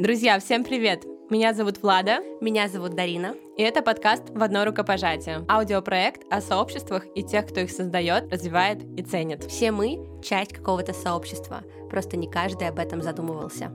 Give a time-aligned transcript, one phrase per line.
[0.00, 1.04] Друзья, всем привет!
[1.28, 2.20] Меня зовут Влада.
[2.40, 3.34] Меня зовут Дарина.
[3.58, 5.44] И это подкаст «В одно рукопожатие».
[5.46, 9.44] Аудиопроект о сообществах и тех, кто их создает, развивает и ценит.
[9.44, 11.64] Все мы— часть какого-то сообщества.
[11.90, 13.74] Просто не каждый об этом задумывался.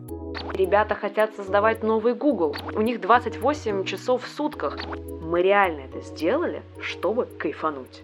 [0.52, 2.56] Ребята хотят создавать новый Google.
[2.74, 4.80] У них 28 часов в сутках.
[5.22, 8.02] Мы реально это сделали, чтобы кайфануть.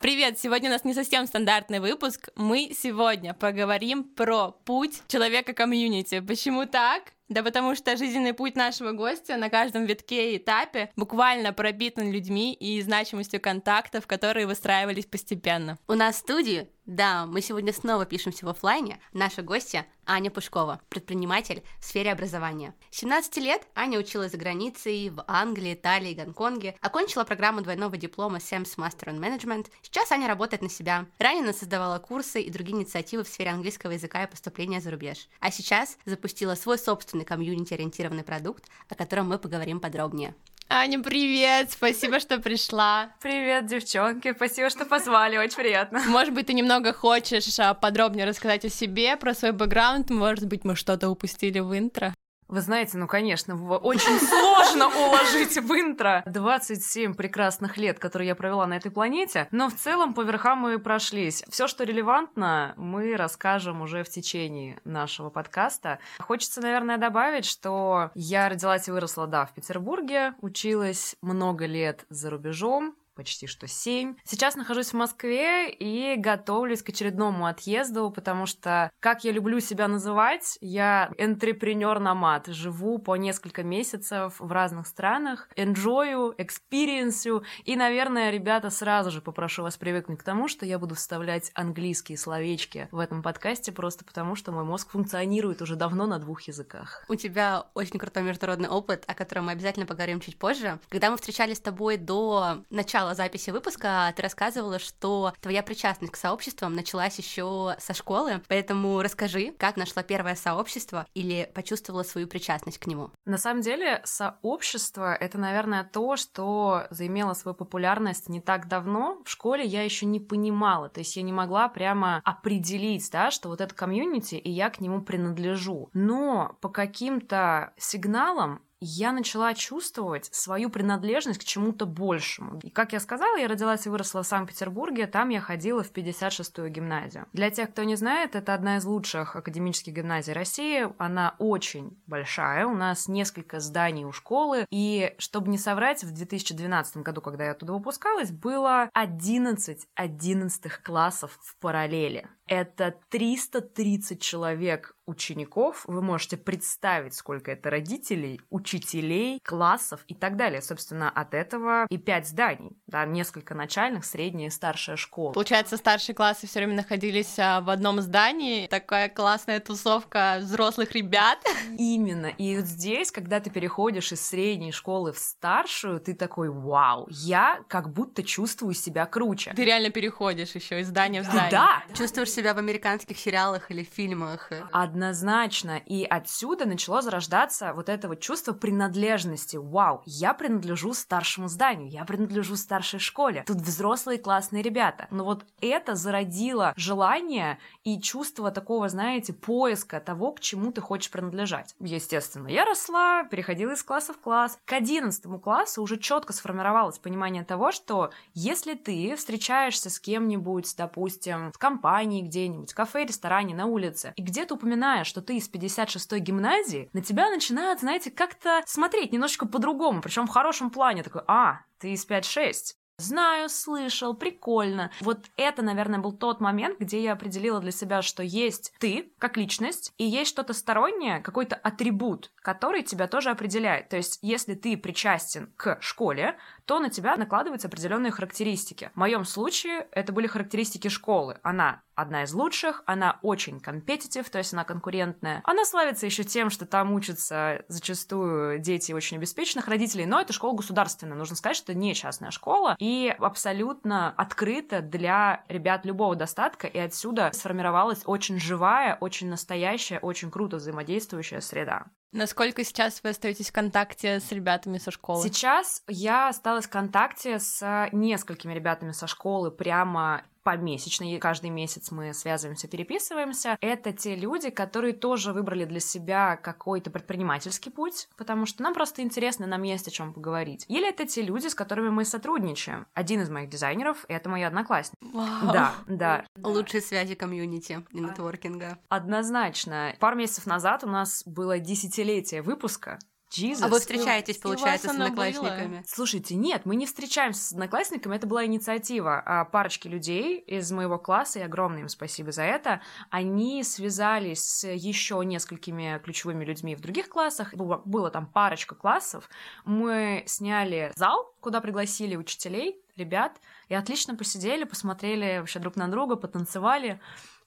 [0.00, 0.38] Привет!
[0.38, 2.30] Сегодня у нас не совсем стандартный выпуск.
[2.34, 6.20] Мы сегодня поговорим про путь человека-комьюнити.
[6.20, 7.12] Почему так?
[7.28, 12.54] Да потому что жизненный путь нашего гостя на каждом витке и этапе буквально пропитан людьми
[12.54, 15.78] и значимостью контактов, которые выстраивались постепенно.
[15.86, 18.98] У нас в студии, да, мы сегодня снова пишемся в офлайне.
[19.12, 22.74] Наша гостья Аня Пушкова, предприниматель в сфере образования.
[22.90, 28.38] С 17 лет Аня училась за границей в Англии, Италии, Гонконге, окончила программу двойного диплома
[28.38, 29.68] SAMS Master on Management.
[29.82, 31.06] Сейчас Аня работает на себя.
[31.18, 35.28] Ранее она создавала курсы и другие инициативы в сфере английского языка и поступления за рубеж.
[35.38, 40.34] А сейчас запустила свой собственный комьюнити-ориентированный продукт, о котором мы поговорим подробнее.
[40.72, 41.72] Аня, привет!
[41.72, 43.10] Спасибо, что пришла.
[43.20, 44.32] Привет, девчонки!
[44.32, 46.00] Спасибо, что позвали, очень приятно.
[46.06, 50.10] Может быть, ты немного хочешь а, подробнее рассказать о себе, про свой бэкграунд?
[50.10, 52.14] Может быть, мы что-то упустили в интро?
[52.50, 58.66] Вы знаете, ну, конечно, очень сложно уложить в интро 27 прекрасных лет, которые я провела
[58.66, 61.44] на этой планете, но в целом по верхам мы прошлись.
[61.48, 66.00] Все, что релевантно, мы расскажем уже в течение нашего подкаста.
[66.18, 72.30] Хочется, наверное, добавить, что я родилась и выросла, да, в Петербурге, училась много лет за
[72.30, 74.14] рубежом, почти что 7.
[74.24, 79.88] Сейчас нахожусь в Москве и готовлюсь к очередному отъезду, потому что, как я люблю себя
[79.88, 82.46] называть, я entrepreneur-nomad.
[82.46, 87.44] Живу по несколько месяцев в разных странах, enjoy ю, experience ю.
[87.64, 92.16] И, наверное, ребята, сразу же попрошу вас привыкнуть к тому, что я буду вставлять английские
[92.16, 97.04] словечки в этом подкасте, просто потому что мой мозг функционирует уже давно на двух языках.
[97.06, 100.80] У тебя очень крутой международный опыт, о котором мы обязательно поговорим чуть позже.
[100.88, 106.12] Когда мы встречались с тобой до начала начала записи выпуска ты рассказывала, что твоя причастность
[106.12, 112.26] к сообществам началась еще со школы, поэтому расскажи, как нашла первое сообщество или почувствовала свою
[112.26, 113.10] причастность к нему.
[113.24, 119.20] На самом деле, сообщество— это, наверное, то, что заимело свою популярность не так давно.
[119.24, 123.48] В школе я еще не понимала, то есть я не могла прямо определить, да, что
[123.48, 125.90] вот это комьюнити, и я к нему принадлежу.
[125.94, 132.58] Но по каким-то сигналам я начала чувствовать свою принадлежность к чему-то большему.
[132.62, 136.68] И, как я сказала, я родилась и выросла в Санкт-Петербурге, там я ходила в 56-ю
[136.68, 137.26] гимназию.
[137.32, 142.66] Для тех, кто не знает, это одна из лучших академических гимназий России, она очень большая,
[142.66, 147.50] у нас несколько зданий у школы, и, чтобы не соврать, в 2012 году, когда я
[147.52, 152.26] оттуда выпускалась, было 11 11 классов в параллели.
[152.46, 155.84] Это 330 человек учеников.
[155.86, 160.62] Вы можете представить, сколько это родителей, учителей, классов и так далее.
[160.62, 162.78] Собственно, от этого и пять зданий.
[162.86, 165.32] Да, несколько начальных, средняя и старшая школа.
[165.32, 168.66] Получается, старшие классы все время находились а, в одном здании.
[168.68, 171.38] Такая классная тусовка взрослых ребят.
[171.78, 172.26] Именно.
[172.26, 177.60] И вот здесь, когда ты переходишь из средней школы в старшую, ты такой, вау, я
[177.68, 179.52] как будто чувствую себя круче.
[179.54, 181.50] Ты реально переходишь еще из здания в здание.
[181.50, 181.82] Да.
[181.94, 184.52] Чувствуешь себя в американских сериалах или фильмах.
[185.00, 185.80] Однозначно.
[185.86, 189.56] И отсюда начало зарождаться вот это вот чувство принадлежности.
[189.56, 193.42] Вау, я принадлежу старшему зданию, я принадлежу старшей школе.
[193.46, 195.08] Тут взрослые классные ребята.
[195.10, 201.10] Но вот это зародило желание и чувство такого, знаете, поиска того, к чему ты хочешь
[201.10, 201.74] принадлежать.
[201.80, 204.58] Естественно, я росла, переходила из класса в класс.
[204.66, 211.52] К одиннадцатому классу уже четко сформировалось понимание того, что если ты встречаешься с кем-нибудь, допустим,
[211.52, 216.20] в компании, где-нибудь, в кафе, ресторане, на улице, и где-то упоминаешь, что ты из 56-й
[216.20, 221.60] гимназии, на тебя начинают, знаете, как-то смотреть немножечко по-другому, причем в хорошем плане, такой, а,
[221.78, 224.90] ты из 5-6, Знаю, слышал, прикольно.
[225.00, 229.38] Вот это, наверное, был тот момент, где я определила для себя, что есть ты как
[229.38, 233.88] личность, и есть что-то стороннее, какой-то атрибут, который тебя тоже определяет.
[233.88, 236.36] То есть, если ты причастен к школе,
[236.70, 238.92] то на тебя накладываются определенные характеристики.
[238.94, 241.36] В моем случае это были характеристики школы.
[241.42, 245.42] Она одна из лучших, она очень компетитив, то есть она конкурентная.
[245.42, 250.54] Она славится еще тем, что там учатся зачастую дети очень обеспеченных родителей, но это школа
[250.54, 251.16] государственная.
[251.16, 257.32] Нужно сказать, что не частная школа и абсолютно открыта для ребят любого достатка, и отсюда
[257.34, 261.86] сформировалась очень живая, очень настоящая, очень круто взаимодействующая среда.
[262.12, 265.22] Насколько сейчас вы остаетесь в контакте с ребятами со школы?
[265.22, 271.90] Сейчас я осталась в контакте с несколькими ребятами со школы прямо помесячно, и каждый месяц
[271.90, 273.58] мы связываемся, переписываемся.
[273.60, 279.02] Это те люди, которые тоже выбрали для себя какой-то предпринимательский путь, потому что нам просто
[279.02, 280.64] интересно, нам есть о чем поговорить.
[280.68, 282.86] Или это те люди, с которыми мы сотрудничаем.
[282.94, 284.96] Один из моих дизайнеров— это моя одноклассница.
[285.00, 285.52] Вау.
[285.52, 286.24] Да, да.
[286.42, 288.78] Лучшие связи комьюнити и нетворкинга.
[288.88, 289.94] Однозначно.
[289.98, 292.98] Пару месяцев назад у нас было десятилетие выпуска.
[293.30, 293.62] Jesus.
[293.62, 295.84] А вы встречаетесь, И получается, вас с одноклассниками?
[295.86, 300.98] Слушайте, нет, мы не встречаемся с одноклассниками, это была инициатива а, парочки людей из моего
[300.98, 302.80] класса, и огромное им спасибо за это.
[303.10, 309.28] Они связались с еще несколькими ключевыми людьми в других классах, было, было там парочка классов.
[309.64, 316.16] Мы сняли зал, куда пригласили учителей, ребят, и отлично посидели, посмотрели вообще друг на друга,
[316.16, 317.00] потанцевали,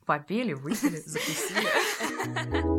[0.06, 2.70] попели, выпили, закусили.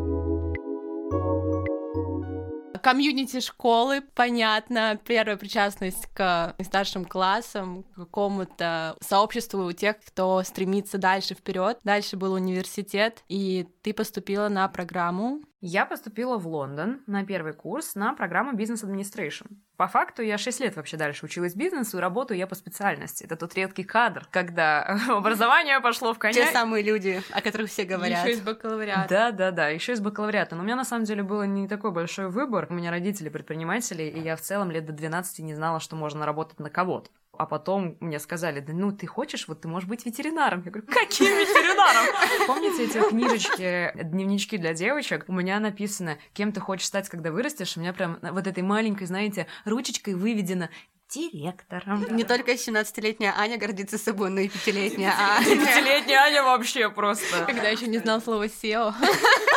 [2.84, 10.98] Комьюнити школы, понятно, первая причастность к старшим классам, к какому-то сообществу у тех, кто стремится
[10.98, 11.78] дальше вперед.
[11.82, 15.40] Дальше был университет, и ты поступила на программу.
[15.62, 19.46] Я поступила в Лондон на первый курс на программу Business Administration.
[19.76, 23.24] По факту я 6 лет вообще дальше училась бизнесу, и работаю я по специальности.
[23.24, 26.34] Это тот редкий кадр, когда образование пошло в коня.
[26.34, 28.24] Те самые люди, о которых все говорят.
[28.24, 29.08] Еще из бакалавриата.
[29.08, 30.54] Да, да, да, еще из бакалавриата.
[30.54, 32.66] Но у меня на самом деле был не такой большой выбор.
[32.70, 36.24] У меня родители предприниматели, и я в целом лет до 12 не знала, что можно
[36.24, 37.10] работать на кого-то.
[37.38, 40.62] А потом мне сказали, да ну ты хочешь, вот ты можешь быть ветеринаром.
[40.64, 42.06] Я говорю, каким ветеринаром?
[42.46, 45.24] Помните эти книжечки, дневнички для девочек?
[45.28, 47.76] У меня написано, кем ты хочешь стать, когда вырастешь.
[47.76, 50.68] У меня прям вот этой маленькой, знаете, ручечкой выведено
[51.08, 52.04] директором.
[52.16, 55.44] Не только 17-летняя Аня гордится собой, но и пятилетняя Аня.
[55.44, 57.44] Пятилетняя Аня вообще просто.
[57.46, 58.92] Когда еще не знал слово SEO.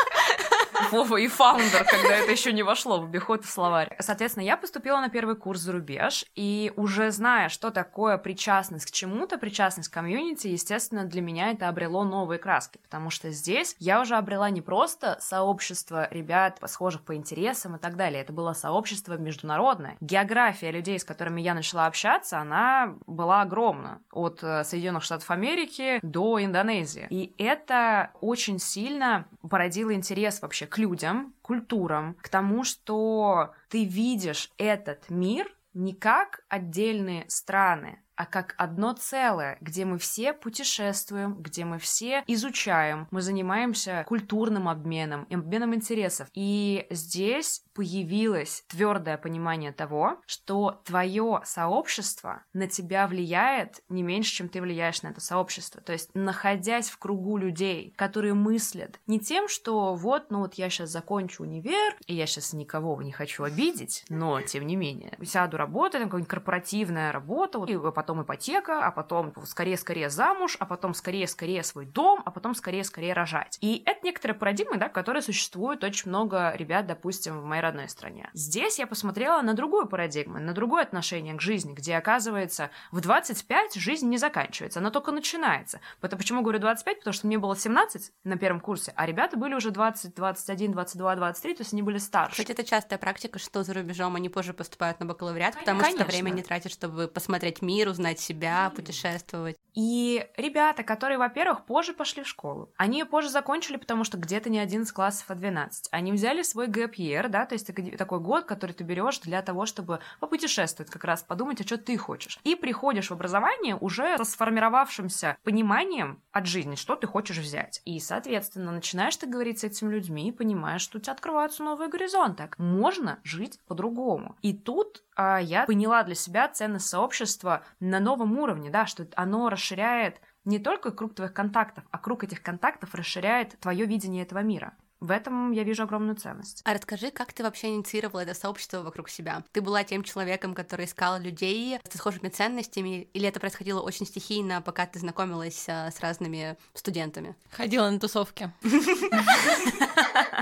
[0.91, 3.95] Вова и фаундер, когда это еще не вошло в обиход в словарь.
[3.99, 8.91] Соответственно, я поступила на первый курс за рубеж, и уже зная, что такое причастность к
[8.91, 14.01] чему-то, причастность к комьюнити, естественно, для меня это обрело новые краски, потому что здесь я
[14.01, 19.17] уже обрела не просто сообщество ребят, схожих по интересам и так далее, это было сообщество
[19.17, 19.97] международное.
[19.99, 23.99] География людей, с которыми я начала общаться, она была огромна.
[24.11, 27.07] От э, Соединенных Штатов Америки до Индонезии.
[27.09, 34.51] И это очень сильно породило интерес вообще к людям, культурам, к тому, что ты видишь
[34.57, 41.63] этот мир не как отдельные страны, а как одно целое, где мы все путешествуем, где
[41.65, 46.27] мы все изучаем, мы занимаемся культурным обменом, обменом интересов.
[46.33, 54.49] И здесь появилось твердое понимание того, что твое сообщество на тебя влияет не меньше, чем
[54.49, 55.79] ты влияешь на это сообщество.
[55.81, 60.71] То есть, находясь в кругу людей, которые мыслят не тем, что вот, ну вот я
[60.71, 65.57] сейчас закончу универ, и я сейчас никого не хочу обидеть, но тем не менее, сяду
[65.57, 71.85] работать, какая-нибудь корпоративная работа, и потом ипотека, а потом скорее-скорее замуж, а потом скорее-скорее свой
[71.85, 73.57] дом, а потом скорее-скорее рожать.
[73.61, 78.29] И это некоторые парадигмы, да, которые существуют очень много ребят, допустим, в моей родной стране.
[78.33, 83.75] Здесь я посмотрела на другую парадигму, на другое отношение к жизни, где, оказывается, в 25
[83.75, 85.79] жизнь не заканчивается, она только начинается.
[85.99, 86.99] Потому, почему говорю 25?
[86.99, 91.15] Потому что мне было 17 на первом курсе, а ребята были уже 20, 21, 22,
[91.15, 92.31] 23, то есть они были старше.
[92.31, 96.03] Кстати, это частая практика, что за рубежом они позже поступают на бакалавриат, потому Конечно.
[96.03, 99.57] что время не тратят, чтобы посмотреть мир, узнать себя, путешествовать.
[99.73, 104.49] И ребята, которые, во-первых, позже пошли в школу, они ее позже закончили, потому что где-то
[104.49, 105.89] не 11 классов, а 12.
[105.91, 109.65] Они взяли свой gap year, да, то есть такой год, который ты берешь для того,
[109.65, 112.39] чтобы попутешествовать, как раз подумать, а что ты хочешь.
[112.43, 117.81] И приходишь в образование уже со сформировавшимся пониманием от жизни, что ты хочешь взять.
[117.85, 121.89] И, соответственно, начинаешь ты говорить с этими людьми и понимаешь, что у тебя открываются новые
[121.89, 122.37] горизонты.
[122.37, 124.35] Так Можно жить по-другому.
[124.41, 129.49] И тут а, я поняла для себя ценность сообщества на новом уровне, да, что оно
[129.49, 134.77] расширяет не только круг твоих контактов, а круг этих контактов расширяет твое видение этого мира.
[134.99, 136.61] В этом я вижу огромную ценность.
[136.65, 139.43] А расскажи, как ты вообще инициировала это сообщество вокруг себя?
[139.51, 144.61] Ты была тем человеком, который искал людей с схожими ценностями, или это происходило очень стихийно,
[144.61, 147.35] пока ты знакомилась а, с разными студентами?
[147.51, 148.51] Ходила на тусовки.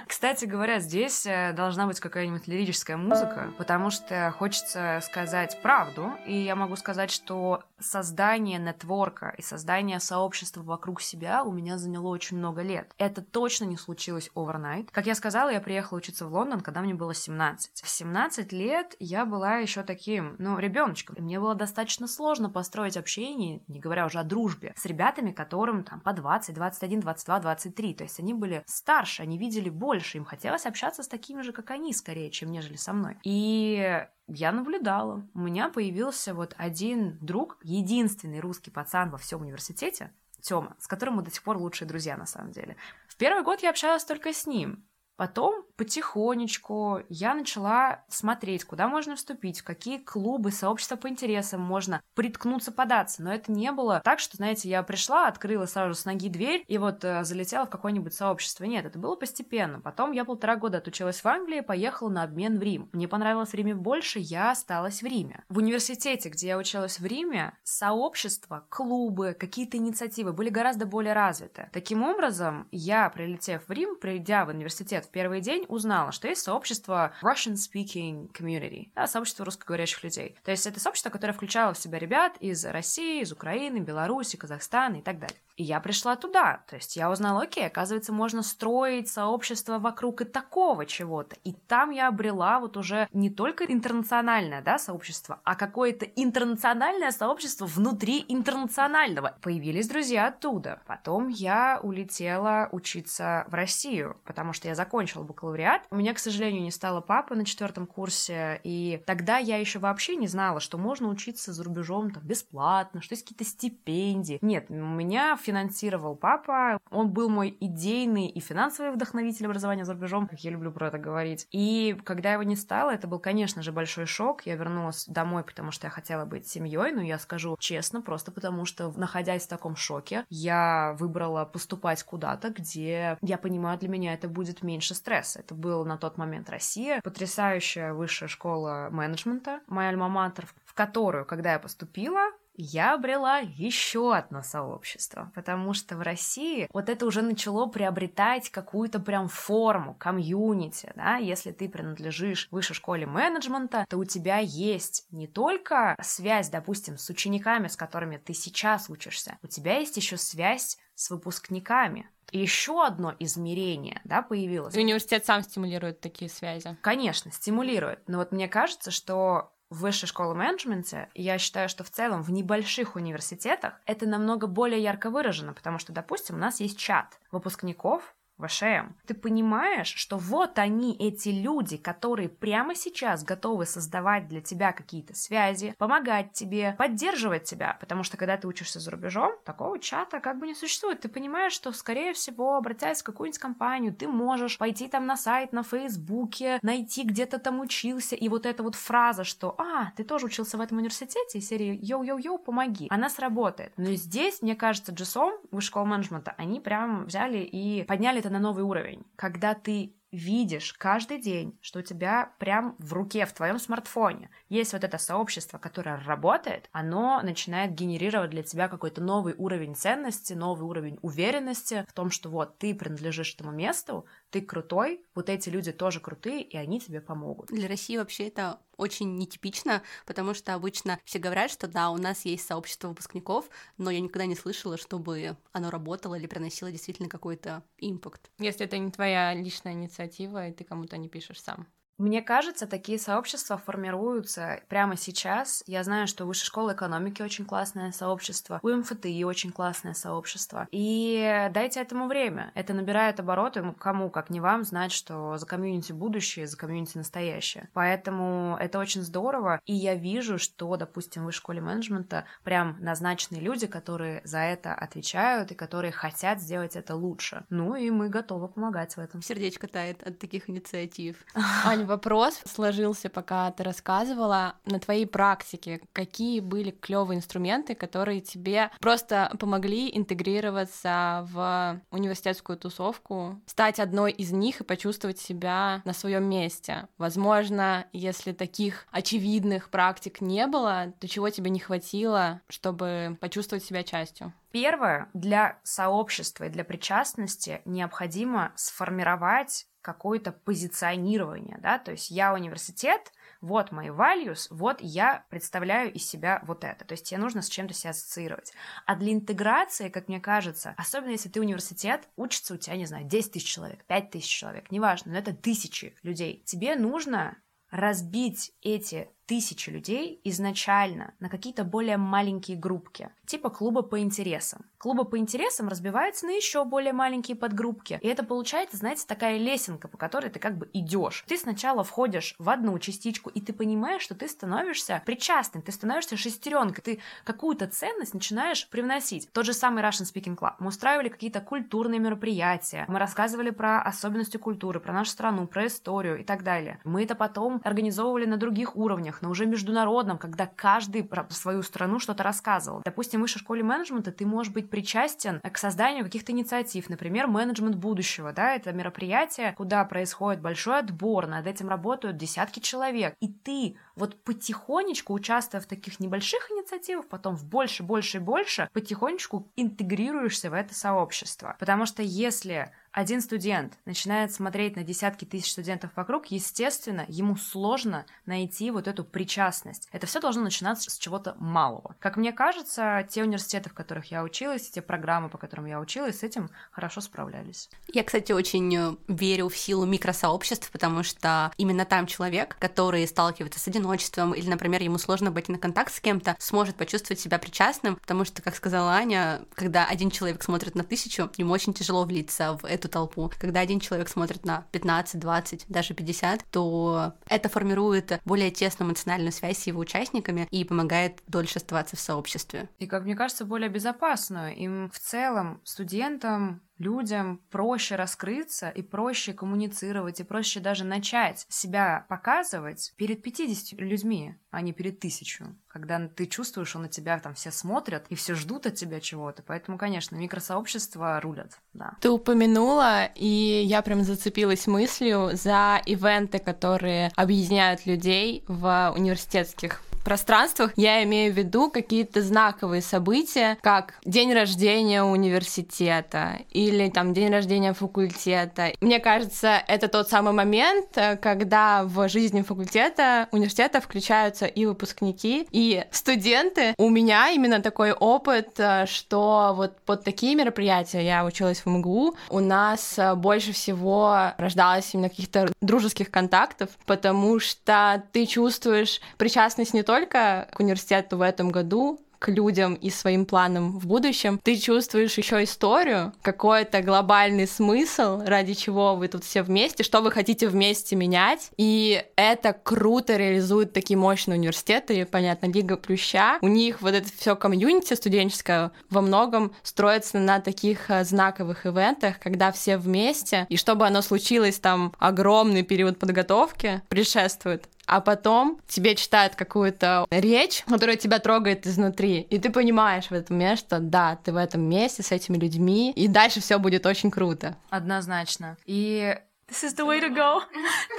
[0.07, 6.35] Кстати говоря, здесь э, должна быть какая-нибудь лирическая музыка, потому что хочется сказать правду, и
[6.37, 12.37] я могу сказать, что создание нетворка и создание сообщества вокруг себя у меня заняло очень
[12.37, 12.93] много лет.
[12.97, 14.89] Это точно не случилось overnight.
[14.91, 17.81] Как я сказала, я приехала учиться в Лондон, когда мне было 17.
[17.81, 21.15] В 17 лет я была еще таким, ну, ребеночком.
[21.19, 25.99] Мне было достаточно сложно построить общение, не говоря уже о дружбе, с ребятами, которым там
[25.99, 27.93] по 20, 21, 22, 23.
[27.93, 31.71] То есть они были старше, они видели больше, им хотелось общаться с такими же, как
[31.71, 33.17] они, скорее, чем нежели со мной.
[33.23, 35.27] И я наблюдала.
[35.33, 40.11] У меня появился вот один друг, единственный русский пацан во всем университете,
[40.45, 42.75] Тёма, с которым мы до сих пор лучшие друзья на самом деле.
[43.07, 44.87] В первый год я общалась только с ним.
[45.17, 52.01] Потом потихонечку я начала смотреть, куда можно вступить, в какие клубы, сообщества по интересам можно
[52.15, 53.21] приткнуться, податься.
[53.23, 56.77] Но это не было так, что, знаете, я пришла, открыла сразу с ноги дверь и
[56.77, 58.63] вот э, залетела в какое-нибудь сообщество.
[58.65, 59.79] Нет, это было постепенно.
[59.79, 62.89] Потом я полтора года отучилась в Англии, поехала на обмен в Рим.
[62.93, 65.43] Мне понравилось в Риме больше, я осталась в Риме.
[65.49, 71.69] В университете, где я училась в Риме, сообщества, клубы, какие-то инициативы были гораздо более развиты.
[71.73, 76.41] Таким образом, я, прилетев в Рим, придя в университет в первый день узнала, что есть
[76.41, 80.35] сообщество Russian Speaking Community, да, сообщество русскоговорящих людей.
[80.43, 84.97] То есть это сообщество, которое включало в себя ребят из России, из Украины, Беларуси, Казахстана
[84.97, 85.37] и так далее.
[85.57, 86.63] И я пришла туда.
[86.67, 91.37] То есть я узнала, окей, оказывается, можно строить сообщество вокруг и такого чего-то.
[91.43, 97.65] И там я обрела вот уже не только интернациональное, да, сообщество, а какое-то интернациональное сообщество
[97.65, 99.37] внутри интернационального.
[99.41, 100.81] Появились друзья оттуда.
[100.87, 105.83] Потом я улетела учиться в Россию, потому что я закончила бакалавриат.
[105.89, 110.15] У меня, к сожалению, не стало папы на четвертом курсе, и тогда я еще вообще
[110.17, 114.39] не знала, что можно учиться за рубежом там бесплатно, что есть какие-то стипендии.
[114.41, 116.79] Нет, у меня финансировал папа.
[116.89, 120.97] Он был мой идейный и финансовый вдохновитель образования за рубежом, как я люблю про это
[120.97, 121.47] говорить.
[121.51, 124.45] И когда его не стало, это был, конечно же, большой шок.
[124.45, 128.65] Я вернулась домой, потому что я хотела быть семьей, но я скажу честно, просто потому
[128.65, 134.27] что, находясь в таком шоке, я выбрала поступать куда-то, где, я понимаю, для меня это
[134.27, 135.39] будет меньше стресса.
[135.39, 141.53] Это был на тот момент Россия, потрясающая высшая школа менеджмента, моя альма-матер, в которую, когда
[141.53, 147.65] я поступила, я обрела еще одно сообщество, потому что в России вот это уже начало
[147.67, 154.37] приобретать какую-то прям форму, комьюнити, да, если ты принадлежишь высшей школе менеджмента, то у тебя
[154.39, 159.97] есть не только связь, допустим, с учениками, с которыми ты сейчас учишься, у тебя есть
[159.97, 164.75] еще связь с выпускниками, еще одно измерение, да, появилось.
[164.75, 166.77] И университет сам стимулирует такие связи.
[166.81, 167.99] Конечно, стимулирует.
[168.07, 172.95] Но вот мне кажется, что высшей школе менеджмента, я считаю, что в целом в небольших
[172.95, 178.93] университетах это намного более ярко выражено, потому что, допустим, у нас есть чат выпускников, ВШМ.
[179.05, 185.15] Ты понимаешь, что вот они, эти люди, которые прямо сейчас готовы создавать для тебя какие-то
[185.15, 190.39] связи, помогать тебе, поддерживать тебя, потому что когда ты учишься за рубежом, такого чата как
[190.39, 191.01] бы не существует.
[191.01, 195.53] Ты понимаешь, что, скорее всего, обратясь в какую-нибудь компанию, ты можешь пойти там на сайт,
[195.53, 200.27] на Фейсбуке, найти где-то там учился, и вот эта вот фраза, что «А, ты тоже
[200.27, 203.73] учился в этом университете», из серии «Йоу-йоу-йоу, помоги», она сработает.
[203.77, 208.39] Но здесь, мне кажется, GSOM, высшая школа менеджмента, они прям взяли и подняли это на
[208.39, 213.59] новый уровень, когда ты видишь каждый день, что у тебя прям в руке, в твоем
[213.59, 219.75] смартфоне есть вот это сообщество, которое работает, оно начинает генерировать для тебя какой-то новый уровень
[219.75, 225.29] ценности, новый уровень уверенности в том, что вот ты принадлежишь этому месту, ты крутой, вот
[225.29, 227.49] эти люди тоже крутые, и они тебе помогут.
[227.49, 232.25] Для России вообще это очень нетипично, потому что обычно все говорят, что да, у нас
[232.25, 237.63] есть сообщество выпускников, но я никогда не слышала, чтобы оно работало или приносило действительно какой-то
[237.77, 238.29] импакт.
[238.39, 241.67] Если это не твоя личная инициатива, и ты кому-то не пишешь сам.
[241.97, 245.63] Мне кажется, такие сообщества формируются прямо сейчас.
[245.65, 250.67] Я знаю, что Высшая школа экономики очень классное сообщество, у МФТИ очень классное сообщество.
[250.71, 252.51] И дайте этому время.
[252.53, 253.61] Это набирает обороты.
[253.61, 257.69] Ну, кому, как не вам, знать, что за комьюнити будущее, за комьюнити настоящее.
[257.73, 259.61] Поэтому это очень здорово.
[259.65, 264.73] И я вижу, что, допустим, в Высшей школе менеджмента прям назначенные люди, которые за это
[264.73, 267.45] отвечают и которые хотят сделать это лучше.
[267.49, 269.21] Ну и мы готовы помогать в этом.
[269.21, 271.17] Сердечко тает от таких инициатив.
[271.65, 274.55] Аня, вопрос сложился, пока ты рассказывала.
[274.65, 283.41] На твоей практике какие были клевые инструменты, которые тебе просто помогли интегрироваться в университетскую тусовку,
[283.45, 286.87] стать одной из них и почувствовать себя на своем месте?
[286.97, 293.83] Возможно, если таких очевидных практик не было, то чего тебе не хватило, чтобы почувствовать себя
[293.83, 294.33] частью?
[294.51, 303.11] Первое, для сообщества и для причастности необходимо сформировать какое-то позиционирование, да, то есть я университет,
[303.39, 306.85] вот мои values, вот я представляю из себя вот это.
[306.85, 308.51] То есть тебе нужно с чем-то себя ассоциировать.
[308.87, 313.05] А для интеграции, как мне кажется, особенно если ты университет, учится у тебя, не знаю,
[313.05, 316.41] 10 тысяч человек, 5 тысяч человек, неважно, но это тысячи людей.
[316.47, 317.37] Тебе нужно
[317.69, 324.65] разбить эти тысячи людей изначально на какие-то более маленькие группки, типа клуба по интересам.
[324.77, 327.99] Клуба по интересам разбивается на еще более маленькие подгруппки.
[328.03, 331.23] И это получается, знаете, такая лесенка, по которой ты как бы идешь.
[331.27, 336.17] Ты сначала входишь в одну частичку, и ты понимаешь, что ты становишься причастным, ты становишься
[336.17, 339.31] шестеренкой, ты какую-то ценность начинаешь привносить.
[339.31, 340.53] Тот же самый Russian Speaking Club.
[340.59, 346.19] Мы устраивали какие-то культурные мероприятия, мы рассказывали про особенности культуры, про нашу страну, про историю
[346.19, 346.79] и так далее.
[346.83, 351.63] Мы это потом организовывали на других уровнях, уровнях, но уже международном, когда каждый про свою
[351.63, 352.81] страну что-то рассказывал.
[352.83, 357.75] Допустим, в высшей школе менеджмента ты можешь быть причастен к созданию каких-то инициатив, например, менеджмент
[357.75, 363.77] будущего, да, это мероприятие, куда происходит большой отбор, над этим работают десятки человек, и ты
[363.95, 370.49] вот потихонечку, участвуя в таких небольших инициативах, потом в больше, больше и больше, потихонечку интегрируешься
[370.49, 371.55] в это сообщество.
[371.59, 378.05] Потому что если один студент начинает смотреть на десятки тысяч студентов вокруг, естественно, ему сложно
[378.25, 379.89] найти вот эту причастность.
[379.91, 381.97] Это все должно начинаться с чего-то малого.
[381.99, 386.19] Как мне кажется, те университеты, в которых я училась, те программы, по которым я училась,
[386.19, 387.69] с этим хорошо справлялись.
[387.89, 393.59] Я, кстати, очень э, верю в силу микросообществ, потому что именно там человек, который сталкивается
[393.59, 397.97] с одиночеством или, например, ему сложно быть на контакт с кем-то, сможет почувствовать себя причастным,
[397.97, 402.57] потому что, как сказала Аня, когда один человек смотрит на тысячу, ему очень тяжело влиться
[402.57, 403.31] в эту эту толпу.
[403.39, 409.31] Когда один человек смотрит на 15, 20, даже 50, то это формирует более тесную эмоциональную
[409.31, 412.69] связь с его участниками и помогает дольше оставаться в сообществе.
[412.79, 414.55] И, как мне кажется, более безопасную.
[414.55, 422.05] Им в целом, студентам, людям проще раскрыться и проще коммуницировать, и проще даже начать себя
[422.09, 425.55] показывать перед 50 людьми, а не перед тысячу.
[425.67, 429.43] Когда ты чувствуешь, что на тебя там все смотрят и все ждут от тебя чего-то.
[429.43, 431.93] Поэтому, конечно, микросообщества рулят, да.
[432.01, 440.71] Ты упомянула, и я прям зацепилась мыслью за ивенты, которые объединяют людей в университетских пространствах
[440.77, 447.73] я имею в виду какие-то знаковые события, как день рождения университета или там день рождения
[447.73, 448.71] факультета.
[448.79, 455.83] Мне кажется, это тот самый момент, когда в жизни факультета, университета включаются и выпускники, и
[455.91, 456.75] студенты.
[456.77, 462.39] У меня именно такой опыт, что вот под такие мероприятия, я училась в МГУ, у
[462.39, 469.94] нас больше всего рождалось именно каких-то дружеских контактов, потому что ты чувствуешь причастность не только
[469.95, 475.17] только к университету в этом году, к людям и своим планам в будущем, ты чувствуешь
[475.17, 480.95] еще историю, какой-то глобальный смысл, ради чего вы тут все вместе, что вы хотите вместе
[480.95, 481.51] менять.
[481.57, 486.39] И это круто реализует такие мощные университеты, понятно, Лига Плюща.
[486.41, 492.19] У них вот это все комьюнити студенческое во многом строится на таких э, знаковых ивентах,
[492.19, 498.95] когда все вместе, и чтобы оно случилось, там огромный период подготовки предшествует а потом тебе
[498.95, 504.17] читают какую-то речь, которая тебя трогает изнутри, и ты понимаешь в этом месте, что да,
[504.23, 507.55] ты в этом месте с этими людьми, и дальше все будет очень круто.
[507.69, 508.57] Однозначно.
[508.65, 509.17] И
[509.47, 510.41] This is the way to go.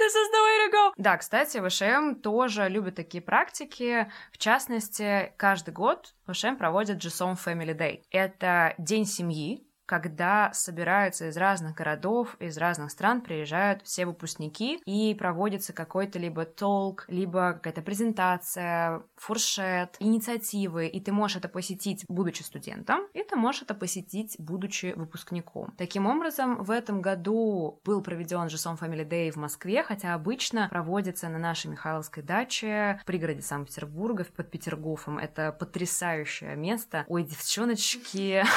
[0.01, 0.93] This is the way to go.
[0.95, 4.09] Да, кстати, ВШМ тоже любит такие практики.
[4.31, 8.03] В частности, каждый год ВШМ проводит GSOM Family Day.
[8.09, 15.15] Это день семьи, когда собираются из разных городов, из разных стран, приезжают все выпускники, и
[15.15, 22.43] проводится какой-то либо толк, либо какая-то презентация, фуршет, инициативы, и ты можешь это посетить, будучи
[22.43, 25.73] студентом, и ты можешь это посетить, будучи выпускником.
[25.77, 30.67] Таким образом, в этом году был проведен же Сон Family Day в Москве, хотя обычно
[30.69, 35.17] проводится на нашей Михайловской даче в пригороде Санкт-Петербурга, под Петергофом.
[35.17, 37.05] Это потрясающее место.
[37.07, 38.43] Ой, девчоночки.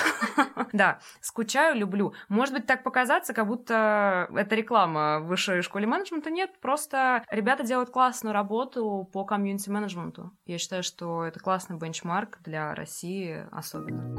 [0.73, 2.15] Да, скучаю, люблю.
[2.29, 6.31] Может быть, так показаться, как будто это реклама в высшей школе менеджмента.
[6.31, 10.33] Нет, просто ребята делают классную работу по комьюнити-менеджменту.
[10.47, 14.17] Я считаю, что это классный бенчмарк для России особенно.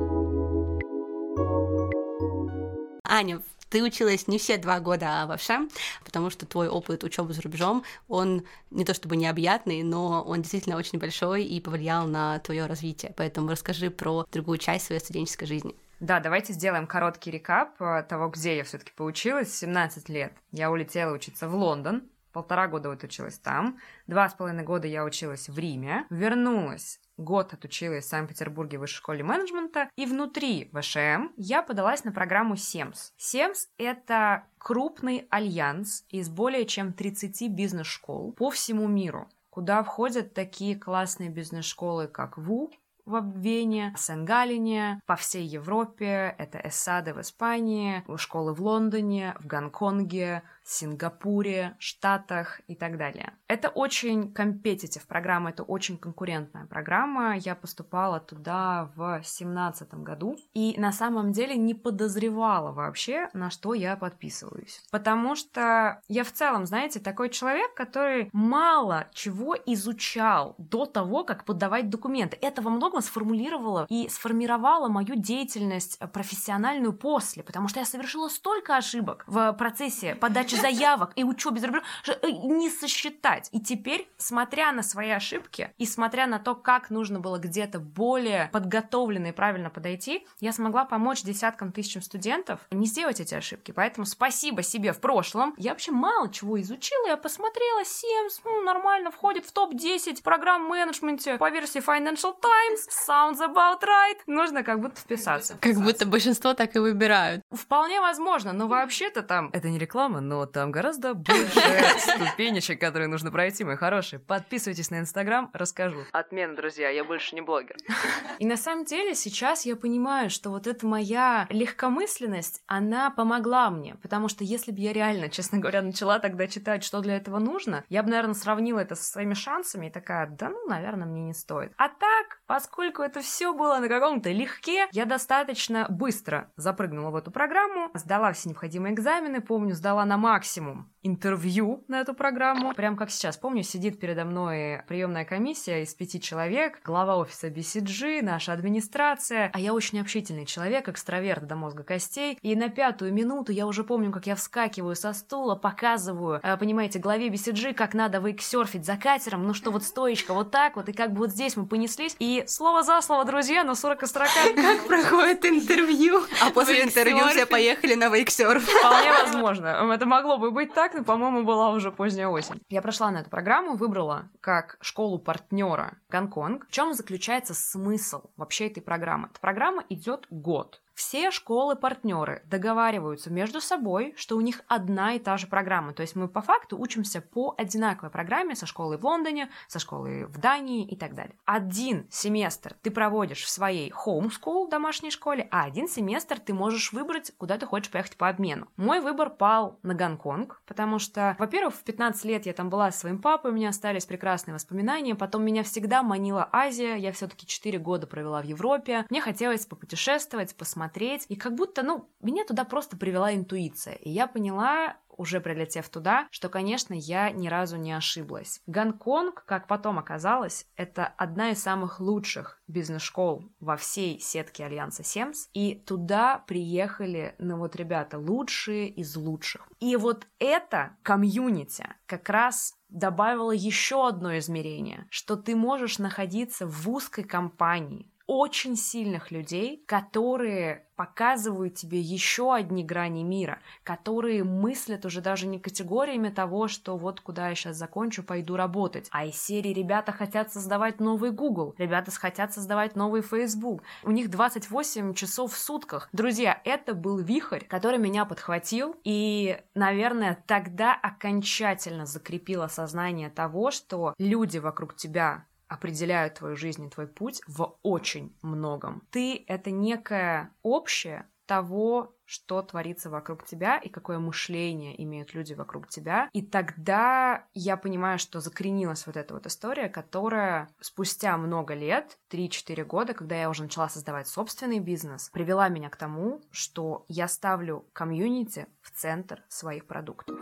[3.03, 5.67] Аня, ты училась не все два года во ВШЭ,
[6.05, 10.77] потому что твой опыт учебы за рубежом, он не то чтобы необъятный, но он действительно
[10.77, 13.13] очень большой и повлиял на твое развитие.
[13.15, 15.75] Поэтому расскажи про другую часть своей студенческой жизни.
[16.01, 19.55] Да, давайте сделаем короткий рекап э, того, где я все-таки поучилась.
[19.55, 24.63] 17 лет я улетела учиться в Лондон, полтора года вот училась там, два с половиной
[24.63, 30.07] года я училась в Риме, вернулась год отучилась в Санкт-Петербурге в высшей школе менеджмента, и
[30.07, 33.11] внутри ВШМ я подалась на программу СЕМС.
[33.17, 39.29] СЕМС— это крупный альянс из более чем 30 бизнес-школ по всему миру.
[39.51, 42.71] куда входят такие классные бизнес-школы, как ВУ,
[43.05, 46.35] в Вене, Сен-Галине, по всей Европе.
[46.37, 53.33] Это Эссады в Испании, школы в Лондоне, в Гонконге, Сингапуре, Штатах и так далее.
[53.47, 57.35] Это очень компетитив программа, это очень конкурентная программа.
[57.35, 63.73] Я поступала туда в семнадцатом году и на самом деле не подозревала вообще, на что
[63.73, 64.81] я подписываюсь.
[64.91, 71.43] Потому что я в целом, знаете, такой человек, который мало чего изучал до того, как
[71.43, 72.37] подавать документы.
[72.41, 78.77] Это во многом сформулировало и сформировало мою деятельность профессиональную после, потому что я совершила столько
[78.77, 83.49] ошибок в процессе подачи заявок и учебы за рубежом, э, не сосчитать.
[83.51, 88.49] И теперь, смотря на свои ошибки и смотря на то, как нужно было где-то более
[88.51, 93.71] подготовленно и правильно подойти, я смогла помочь десяткам тысячам студентов не сделать эти ошибки.
[93.71, 95.53] Поэтому спасибо себе в прошлом.
[95.57, 101.37] Я вообще мало чего изучила, я посмотрела, Sims, ну, нормально, входит в топ-10 программ менеджменте
[101.37, 104.17] по версии Financial Times, sounds about right.
[104.27, 105.57] Нужно как будто вписаться.
[105.59, 107.43] Как будто большинство так и выбирают.
[107.51, 109.49] Вполне возможно, но вообще-то там...
[109.53, 111.59] Это не реклама, но там гораздо больше
[111.99, 114.19] ступенечек, которые нужно пройти, мои хорошие.
[114.19, 115.99] Подписывайтесь на Инстаграм, расскажу.
[116.11, 117.75] Отмен, друзья, я больше не блогер.
[118.39, 123.95] И на самом деле сейчас я понимаю, что вот эта моя легкомысленность, она помогла мне,
[123.95, 127.83] потому что если бы я реально, честно говоря, начала тогда читать, что для этого нужно,
[127.89, 131.33] я бы, наверное, сравнила это со своими шансами и такая, да ну, наверное, мне не
[131.33, 131.71] стоит.
[131.77, 137.31] А так, поскольку это все было на каком-то легке, я достаточно быстро запрыгнула в эту
[137.31, 142.73] программу, сдала все необходимые экзамены, помню, сдала на максимум интервью на эту программу.
[142.73, 148.21] Прям как сейчас, помню, сидит передо мной приемная комиссия из пяти человек, глава офиса BCG,
[148.21, 153.51] наша администрация, а я очень общительный человек, экстраверт до мозга костей, и на пятую минуту
[153.51, 158.19] я уже помню, как я вскакиваю со стула, показываю, э, понимаете, главе BCG, как надо
[158.19, 161.55] вейксерфить за катером, ну что вот стоечка вот так вот, и как бы вот здесь
[161.55, 164.55] мы понеслись, и слово за слово, друзья, на 40 строках.
[164.55, 166.21] Как проходит интервью?
[166.41, 168.63] А после интервью все поехали на вейксерф.
[168.63, 169.67] Вполне возможно.
[169.93, 172.61] Это могло бы быть так, но, по-моему, была уже поздняя осень.
[172.69, 176.67] Я прошла на эту программу, выбрала как школу партнера Гонконг.
[176.67, 179.29] В чем заключается смысл вообще этой программы?
[179.31, 180.81] Эта программа идет год.
[181.01, 185.93] Все школы-партнеры договариваются между собой, что у них одна и та же программа.
[185.93, 190.25] То есть мы по факту учимся по одинаковой программе со школой в Лондоне, со школой
[190.25, 191.35] в Дании и так далее.
[191.43, 196.93] Один семестр ты проводишь в своей home school, домашней школе, а один семестр ты можешь
[196.93, 198.67] выбрать, куда ты хочешь поехать по обмену.
[198.77, 202.99] Мой выбор пал на Гонконг, потому что, во-первых, в 15 лет я там была со
[202.99, 207.79] своим папой, у меня остались прекрасные воспоминания, потом меня всегда манила Азия, я все-таки 4
[207.79, 211.25] года провела в Европе, мне хотелось попутешествовать, посмотреть посмотреть.
[211.29, 213.95] И как будто, ну, меня туда просто привела интуиция.
[213.95, 218.61] И я поняла, уже прилетев туда, что, конечно, я ни разу не ошиблась.
[218.67, 225.49] Гонконг, как потом оказалось, это одна из самых лучших бизнес-школ во всей сетке Альянса Семс,
[225.53, 229.67] и туда приехали, ну вот, ребята, лучшие из лучших.
[229.79, 236.89] И вот это комьюнити как раз добавило еще одно измерение, что ты можешь находиться в
[236.89, 245.19] узкой компании, очень сильных людей, которые показывают тебе еще одни грани мира, которые мыслят уже
[245.19, 249.73] даже не категориями того, что вот куда я сейчас закончу, пойду работать, а из серии
[249.73, 255.57] ребята хотят создавать новый Google, ребята хотят создавать новый Facebook, у них 28 часов в
[255.57, 256.07] сутках.
[256.13, 264.13] Друзья, это был вихрь, который меня подхватил, и, наверное, тогда окончательно закрепило сознание того, что
[264.17, 269.03] люди вокруг тебя определяют твою жизнь и твой путь в очень многом.
[269.09, 275.87] Ты— это некое общее того, что творится вокруг тебя и какое мышление имеют люди вокруг
[275.87, 276.29] тебя.
[276.33, 282.83] И тогда я понимаю, что закоренилась вот эта вот история, которая спустя много лет, 3-4
[282.85, 287.85] года, когда я уже начала создавать собственный бизнес, привела меня к тому, что я ставлю
[287.93, 290.37] комьюнити в центр своих продуктов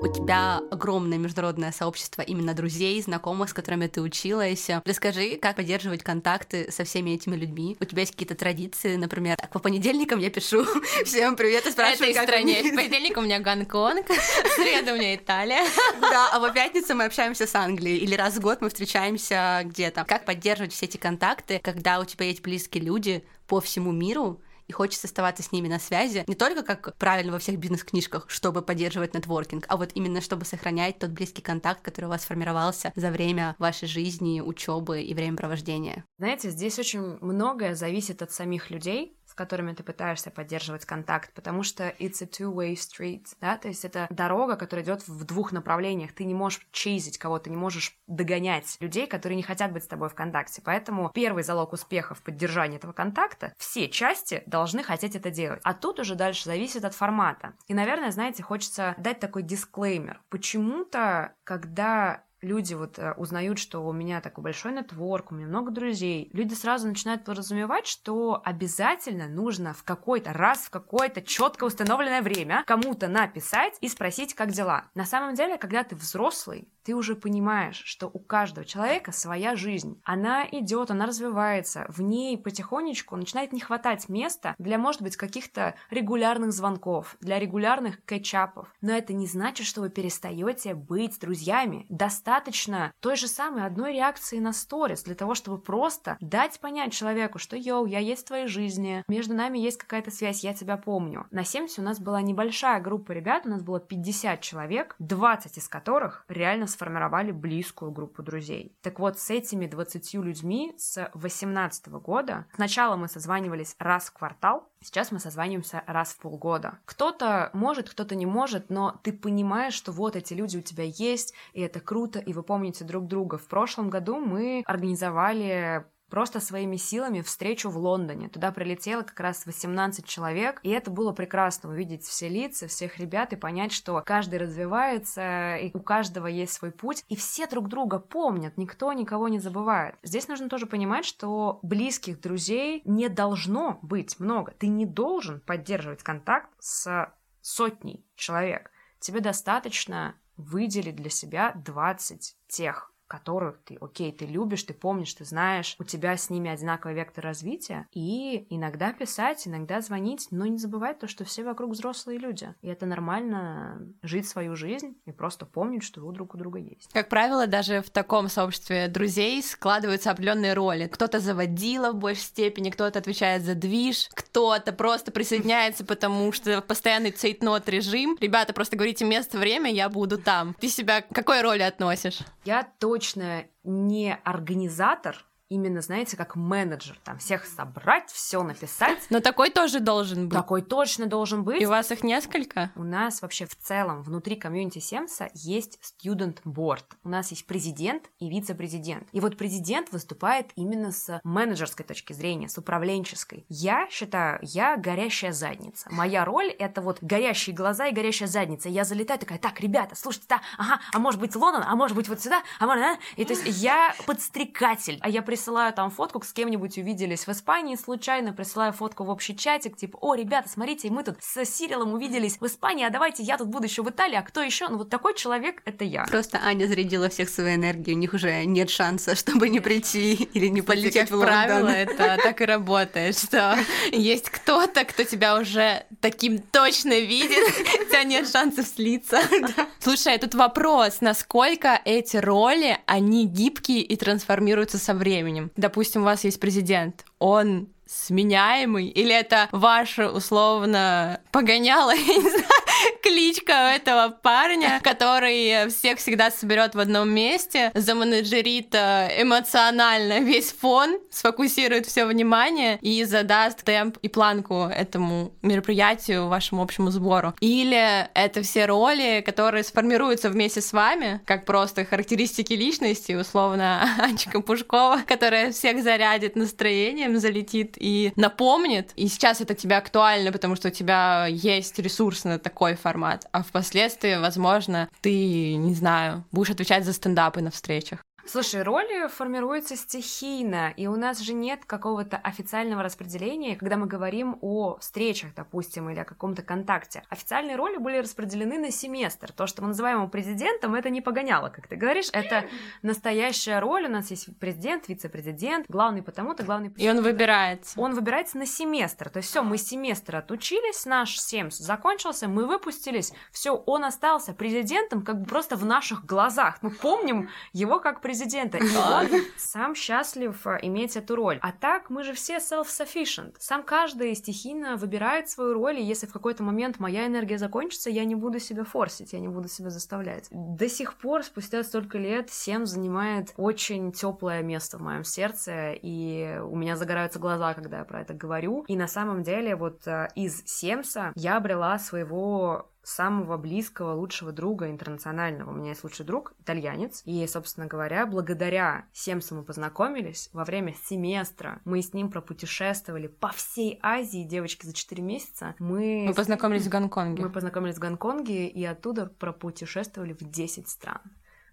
[0.00, 4.68] у тебя огромное международное сообщество именно друзей, знакомых, с которыми ты училась.
[4.84, 7.76] Расскажи, как поддерживать контакты со всеми этими людьми.
[7.80, 10.64] У тебя есть какие-то традиции, например, так, по понедельникам я пишу
[11.04, 12.62] всем привет и спрашиваю, как стране.
[12.72, 15.64] В понедельник у меня Гонконг, в среду у меня Италия.
[16.00, 20.04] Да, а по пятницу мы общаемся с Англией, или раз в год мы встречаемся где-то.
[20.04, 24.72] Как поддерживать все эти контакты, когда у тебя есть близкие люди по всему миру, и
[24.72, 29.14] хочется оставаться с ними на связи, не только как правильно во всех бизнес-книжках, чтобы поддерживать
[29.14, 33.56] нетворкинг, а вот именно чтобы сохранять тот близкий контакт, который у вас формировался за время
[33.58, 36.04] вашей жизни, учебы и времяпровождения.
[36.18, 41.88] Знаете, здесь очень многое зависит от самих людей, которыми ты пытаешься поддерживать контакт, потому что
[41.98, 46.12] it's a two-way street, да, то есть это дорога, которая идет в двух направлениях.
[46.12, 50.10] Ты не можешь чейзить кого-то, не можешь догонять людей, которые не хотят быть с тобой
[50.10, 50.60] в контакте.
[50.62, 55.62] Поэтому первый залог успеха в поддержании этого контакта— все части должны хотеть это делать.
[55.64, 57.54] А тут уже дальше зависит от формата.
[57.66, 60.20] И, наверное, знаете, хочется дать такой дисклеймер.
[60.28, 65.70] Почему-то, когда люди вот э, узнают, что у меня такой большой нетворк, у меня много
[65.70, 72.22] друзей, люди сразу начинают подразумевать, что обязательно нужно в какой-то раз, в какое-то четко установленное
[72.22, 74.84] время кому-то написать и спросить, как дела.
[74.94, 80.00] На самом деле, когда ты взрослый, ты уже понимаешь, что у каждого человека своя жизнь.
[80.02, 85.76] Она идет, она развивается, в ней потихонечку начинает не хватать места для, может быть, каких-то
[85.90, 88.74] регулярных звонков, для регулярных кетчапов.
[88.80, 91.86] Но это не значит, что вы перестаете быть друзьями.
[91.88, 97.38] Достаточно той же самой одной реакции на сторис для того, чтобы просто дать понять человеку,
[97.38, 101.28] что йоу, я есть в твоей жизни, между нами есть какая-то связь, я тебя помню.
[101.30, 105.68] На 70 у нас была небольшая группа ребят, у нас было 50 человек, 20 из
[105.68, 108.74] которых реально сформировали близкую группу друзей.
[108.80, 114.66] Так вот, с этими 20 людьми с 18 года сначала мы созванивались раз в квартал,
[114.80, 116.78] сейчас мы созваниваемся раз в полгода.
[116.86, 121.34] Кто-то может, кто-то не может, но ты понимаешь, что вот эти люди у тебя есть,
[121.52, 123.36] и это круто, и вы помните друг друга.
[123.36, 128.28] В прошлом году мы организовали просто своими силами встречу в Лондоне.
[128.28, 133.32] Туда прилетело как раз 18 человек, и это было прекрасно увидеть все лица, всех ребят
[133.32, 137.98] и понять, что каждый развивается, и у каждого есть свой путь, и все друг друга
[137.98, 139.94] помнят, никто никого не забывает.
[140.02, 144.52] Здесь нужно тоже понимать, что близких друзей не должно быть много.
[144.52, 148.70] Ты не должен поддерживать контакт с сотней человек.
[148.98, 155.24] Тебе достаточно выделить для себя 20 тех которых ты, окей, ты любишь, ты помнишь, ты
[155.24, 160.58] знаешь, у тебя с ними одинаковый вектор развития, и иногда писать, иногда звонить, но не
[160.58, 165.44] забывать то, что все вокруг взрослые люди, и это нормально жить свою жизнь и просто
[165.44, 166.92] помнить, что вы друг у друга есть.
[166.92, 170.86] Как правило, даже в таком сообществе друзей складываются определенные роли.
[170.86, 177.10] Кто-то заводила в большей степени, кто-то отвечает за движ, кто-то просто присоединяется, потому что постоянный
[177.10, 178.16] цейтнот режим.
[178.20, 180.54] Ребята, просто говорите место, время, я буду там.
[180.60, 182.20] Ты себя к какой роли относишь?
[182.44, 188.98] Я точно точно не организатор, именно, знаете, как менеджер, там всех собрать, все написать.
[189.10, 190.38] Но такой тоже должен быть.
[190.38, 191.60] Такой точно должен быть.
[191.60, 192.70] И у вас их несколько?
[192.76, 196.84] У нас вообще в целом внутри комьюнити Семса есть student board.
[197.02, 199.08] У нас есть президент и вице-президент.
[199.12, 203.44] И вот президент выступает именно с менеджерской точки зрения, с управленческой.
[203.48, 205.88] Я считаю, я горящая задница.
[205.90, 208.68] Моя роль это вот горящие глаза и горящая задница.
[208.68, 212.08] Я залетаю такая, так, ребята, слушайте, да, ага, а может быть Лондон, а может быть
[212.08, 212.98] вот сюда, а может, а?
[213.16, 217.74] И то есть я подстрекатель, а я присылаю там фотку, с кем-нибудь увиделись в Испании
[217.74, 222.36] случайно, присылаю фотку в общий чатик, типа, о, ребята, смотрите, мы тут с Сирилом увиделись
[222.38, 224.68] в Испании, а давайте я тут буду еще в Италии, а кто еще?
[224.68, 226.04] Ну вот такой человек это я.
[226.04, 230.48] Просто Аня зарядила всех своей энергией, у них уже нет шанса, чтобы не прийти или
[230.48, 231.28] не полететь в Лондон.
[231.32, 233.56] правило, это так и работает, что
[233.92, 237.48] есть кто-то, кто тебя уже таким точно видит,
[237.80, 239.22] у тебя нет шансов слиться.
[239.78, 245.29] Слушай, тут вопрос, насколько эти роли, они гибкие и трансформируются со временем?
[245.30, 245.50] Временем.
[245.56, 248.86] Допустим, у вас есть президент, он сменяемый?
[248.88, 252.44] Или это ваше условно погоняло, я не знаю,
[253.02, 260.98] кличка этого парня, который всех всегда соберет в одном месте, заменеджерит э, эмоционально весь фон,
[261.10, 267.34] сфокусирует все внимание и задаст темп и планку этому мероприятию, вашему общему сбору.
[267.40, 274.40] Или это все роли, которые сформируются вместе с вами, как просто характеристики личности, условно, Анчика
[274.40, 278.92] Пушкова, которая всех зарядит настроением, залетит и напомнит.
[278.96, 283.26] И сейчас это тебе актуально, потому что у тебя есть ресурс на такой формат.
[283.32, 288.02] А впоследствии, возможно, ты, не знаю, будешь отвечать за стендапы на встречах.
[288.26, 294.38] Слушай, роли формируются стихийно, и у нас же нет какого-то официального распределения, когда мы говорим
[294.40, 297.02] о встречах, допустим, или о каком-то контакте.
[297.08, 299.32] Официальные роли были распределены на семестр.
[299.32, 302.44] То, что мы называем президентом, это не погоняло, как ты говоришь, это
[302.82, 303.86] настоящая роль.
[303.86, 306.72] У нас есть президент, вице-президент, главный потому-то, главный...
[306.76, 307.80] И он выбирается.
[307.80, 309.08] Он выбирается на семестр.
[309.08, 315.02] То есть все, мы семестр отучились, наш семс закончился, мы выпустились, все, он остался президентом
[315.02, 316.58] как бы просто в наших глазах.
[316.62, 318.58] Мы помним его как президента президента.
[318.58, 321.38] И он сам счастлив э, иметь эту роль.
[321.42, 323.34] А так мы же все self-sufficient.
[323.38, 328.04] Сам каждый стихийно выбирает свою роль, и если в какой-то момент моя энергия закончится, я
[328.04, 330.28] не буду себя форсить, я не буду себя заставлять.
[330.30, 336.38] До сих пор, спустя столько лет, Сем занимает очень теплое место в моем сердце, и
[336.42, 338.64] у меня загораются глаза, когда я про это говорю.
[338.68, 344.70] И на самом деле вот э, из Семса я обрела своего самого близкого, лучшего друга
[344.70, 345.50] интернационального.
[345.50, 347.02] У меня есть лучший друг, итальянец.
[347.04, 351.60] И, собственно говоря, благодаря Семсу мы познакомились во время семестра.
[351.64, 355.54] Мы с ним пропутешествовали по всей Азии, девочки, за 4 месяца.
[355.58, 356.04] Мы...
[356.06, 357.22] Мы познакомились в Гонконге.
[357.22, 361.00] Мы познакомились в Гонконге и оттуда пропутешествовали в 10 стран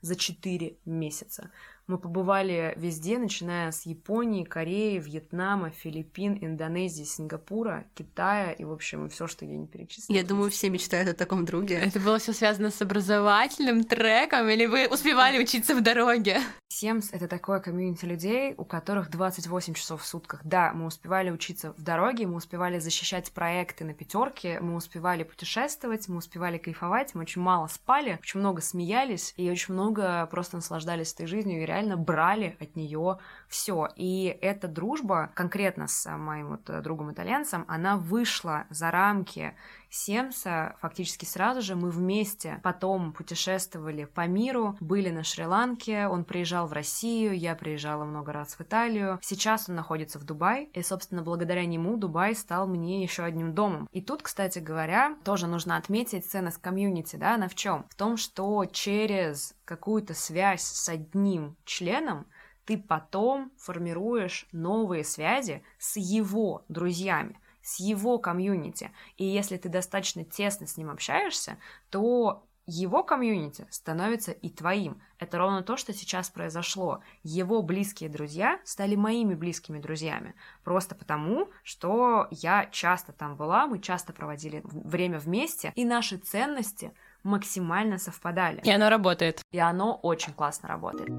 [0.02, 1.52] за 4 месяца.
[1.88, 9.08] Мы побывали везде, начиная с Японии, Кореи, Вьетнама, Филиппин, Индонезии, Сингапура, Китая и, в общем,
[9.08, 10.17] все, что я не перечислила.
[10.17, 11.76] Я думаю, все мечтают о таком друге.
[11.76, 16.41] Это было все связано с образовательным треком, или вы успевали учиться в дороге?
[16.67, 20.41] Семс— это такое комьюнити людей, у которых 28 часов в сутках.
[20.43, 26.10] Да, мы успевали учиться в дороге, мы успевали защищать проекты на пятерке, мы успевали путешествовать,
[26.10, 31.13] мы успевали кайфовать, мы очень мало спали, очень много смеялись и очень много просто наслаждались
[31.13, 33.89] этой жизнью и реально брали от нее все.
[33.95, 39.53] И эта дружба конкретно с моим вот другом-итальянцем, она вышла за рамки
[39.89, 46.67] Семса фактически сразу же мы вместе потом путешествовали по миру, были на Шри-Ланке, он приезжал
[46.67, 49.19] в Россию, я приезжала много раз в Италию.
[49.21, 53.88] Сейчас он находится в Дубае, и, собственно, благодаря нему Дубай стал мне еще одним домом.
[53.91, 57.86] И тут, кстати говоря, тоже нужно отметить ценность комьюнити, да, она в чем?
[57.89, 62.25] В том, что через какую-то связь с одним членом
[62.67, 68.91] ты потом формируешь новые связи с его друзьями с его комьюнити.
[69.17, 71.58] И если ты достаточно тесно с ним общаешься,
[71.89, 75.01] то его комьюнити становится и твоим.
[75.19, 77.01] Это ровно то, что сейчас произошло.
[77.23, 80.34] Его близкие друзья стали моими близкими друзьями.
[80.63, 86.93] Просто потому, что я часто там была, мы часто проводили время вместе, и наши ценности
[87.23, 88.62] максимально совпадали.
[88.63, 89.41] И оно работает.
[89.51, 91.10] И оно очень классно работает.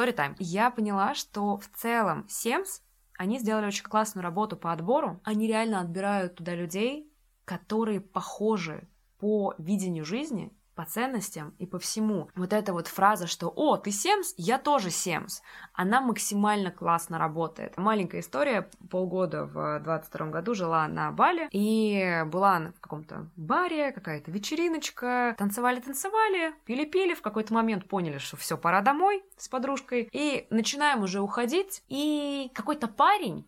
[0.00, 0.34] Storytime.
[0.38, 2.80] Я поняла, что в целом Семс
[3.18, 5.20] они сделали очень классную работу по отбору.
[5.24, 7.12] Они реально отбирают туда людей,
[7.44, 12.30] которые похожи по видению жизни по ценностям и по всему.
[12.34, 14.32] Вот эта вот фраза, что «О, ты Семс?
[14.38, 15.42] Я тоже Семс»,
[15.74, 17.76] она максимально классно работает.
[17.76, 18.66] Маленькая история.
[18.90, 25.34] Полгода в 22 году жила на Бали и была в каком-то баре, какая-то вечериночка.
[25.36, 27.12] Танцевали-танцевали, пили-пили.
[27.12, 30.08] В какой-то момент поняли, что все, пора домой с подружкой.
[30.12, 31.82] И начинаем уже уходить.
[31.88, 33.46] И какой-то парень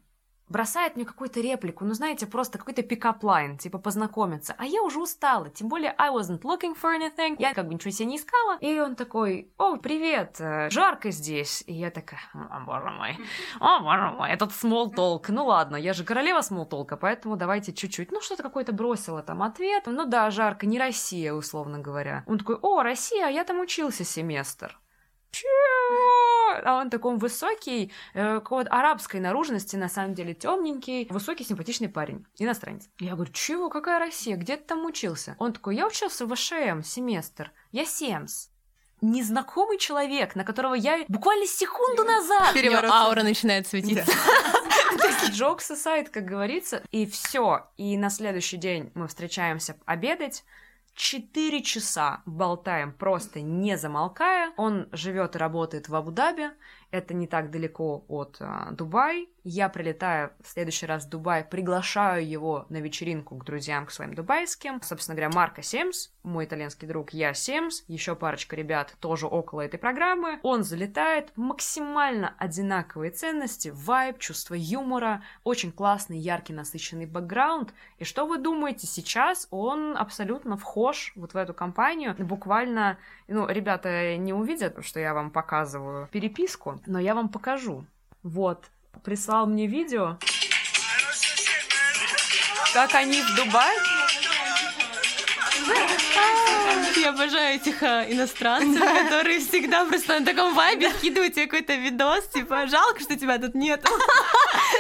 [0.52, 4.54] бросает мне какую-то реплику, ну, знаете, просто какой-то pickup line, типа познакомиться.
[4.58, 7.90] А я уже устала, тем более I wasn't looking for anything, я как бы ничего
[7.90, 8.58] себе не искала.
[8.60, 11.64] И он такой, о, привет, э, жарко здесь.
[11.66, 13.18] И я такая, о, боже мой,
[13.58, 15.24] о, боже мой, этот small talk.
[15.28, 18.12] Ну ладно, я же королева small talk, поэтому давайте чуть-чуть.
[18.12, 19.84] Ну, что-то какое-то бросила там ответ.
[19.86, 22.24] Ну да, жарко, не Россия, условно говоря.
[22.26, 24.78] Он такой, о, Россия, я там учился семестр.
[25.33, 26.61] Чего?
[26.64, 32.27] А он такой высокий, э, какой арабской наружности, на самом деле темненький, высокий, симпатичный парень,
[32.38, 32.88] иностранец.
[32.99, 35.35] Я говорю, чего, какая Россия, где ты там учился?
[35.38, 38.52] Он такой, я учился в ВШМ семестр, я CEMS
[39.03, 42.55] незнакомый человек, на которого я буквально секунду назад...
[42.55, 42.90] Переворот.
[42.90, 44.07] аура начинает светиться.
[45.31, 47.66] Джокс сайт, как говорится, и все.
[47.77, 50.45] И на следующий день мы встречаемся обедать,
[50.94, 54.52] Четыре часа болтаем, просто не замолкая.
[54.57, 56.50] Он живет и работает в Абу-Даби.
[56.90, 59.26] Это не так далеко от а, Дубая.
[59.44, 64.14] Я прилетаю в следующий раз в Дубай, приглашаю его на вечеринку к друзьям, к своим
[64.14, 64.81] дубайским.
[64.83, 69.78] Собственно говоря, Марко Семс, мой итальянский друг, я Семс, еще парочка ребят тоже около этой
[69.78, 70.38] программы.
[70.44, 77.74] Он залетает, максимально одинаковые ценности, вайб, чувство юмора, очень классный, яркий, насыщенный бэкграунд.
[77.98, 82.14] И что вы думаете, сейчас он абсолютно вхож вот в эту компанию.
[82.16, 87.85] Буквально, ну, ребята не увидят, что я вам показываю переписку, но я вам покажу.
[88.22, 90.18] Вот, прислал мне видео,
[92.72, 93.78] как они в Дубае.
[96.96, 102.28] Я обожаю этих а, иностранцев, которые всегда просто на таком вайбе скидывают тебе какой-то видос,
[102.28, 103.85] типа, жалко, что тебя тут нет.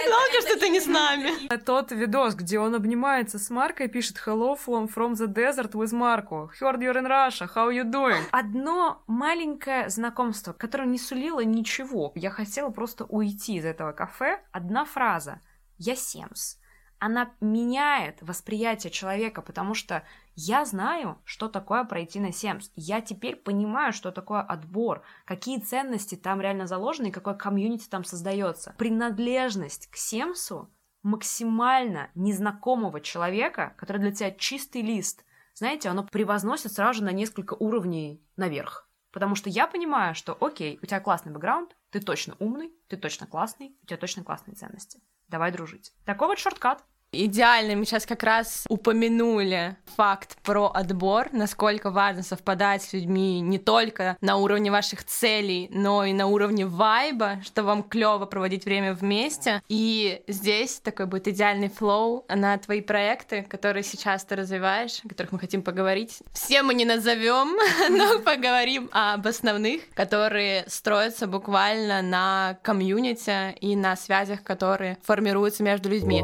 [0.08, 1.48] Жалко, что ты не с нами.
[1.64, 6.50] Тот видос, где он обнимается с Маркой, пишет Hello from, from the desert with Marco.
[6.60, 8.22] Heard you're in Russia, how you doing?
[8.30, 12.12] Одно маленькое знакомство, которое не сулило ничего.
[12.14, 14.40] Я хотела просто уйти из этого кафе.
[14.52, 15.40] Одна фраза.
[15.78, 16.56] Я Семс.
[17.02, 20.04] Она меняет восприятие человека, потому что
[20.36, 22.70] я знаю, что такое пройти на Семс.
[22.76, 28.04] Я теперь понимаю, что такое отбор, какие ценности там реально заложены и какое комьюнити там
[28.04, 28.76] создается.
[28.78, 30.70] Принадлежность к Семсу
[31.02, 37.54] максимально незнакомого человека, который для тебя чистый лист, знаете, оно превозносит сразу же на несколько
[37.54, 38.88] уровней наверх.
[39.10, 43.26] Потому что я понимаю, что окей, у тебя классный бэкграунд, ты точно умный, ты точно
[43.26, 45.02] классный, у тебя точно классные ценности.
[45.26, 45.92] Давай дружить.
[46.04, 46.84] Такой вот шорткат.
[47.14, 53.58] Идеально, мы сейчас как раз упомянули факт про отбор, насколько важно совпадать с людьми не
[53.58, 58.94] только на уровне ваших целей, но и на уровне вайба, что вам клево проводить время
[58.94, 59.62] вместе.
[59.68, 65.32] И здесь такой будет идеальный флоу на твои проекты, которые сейчас ты развиваешь, о которых
[65.32, 66.20] мы хотим поговорить.
[66.32, 67.58] Все мы не назовем,
[67.90, 75.90] но поговорим об основных, которые строятся буквально на комьюнити и на связях, которые формируются между
[75.90, 76.22] людьми.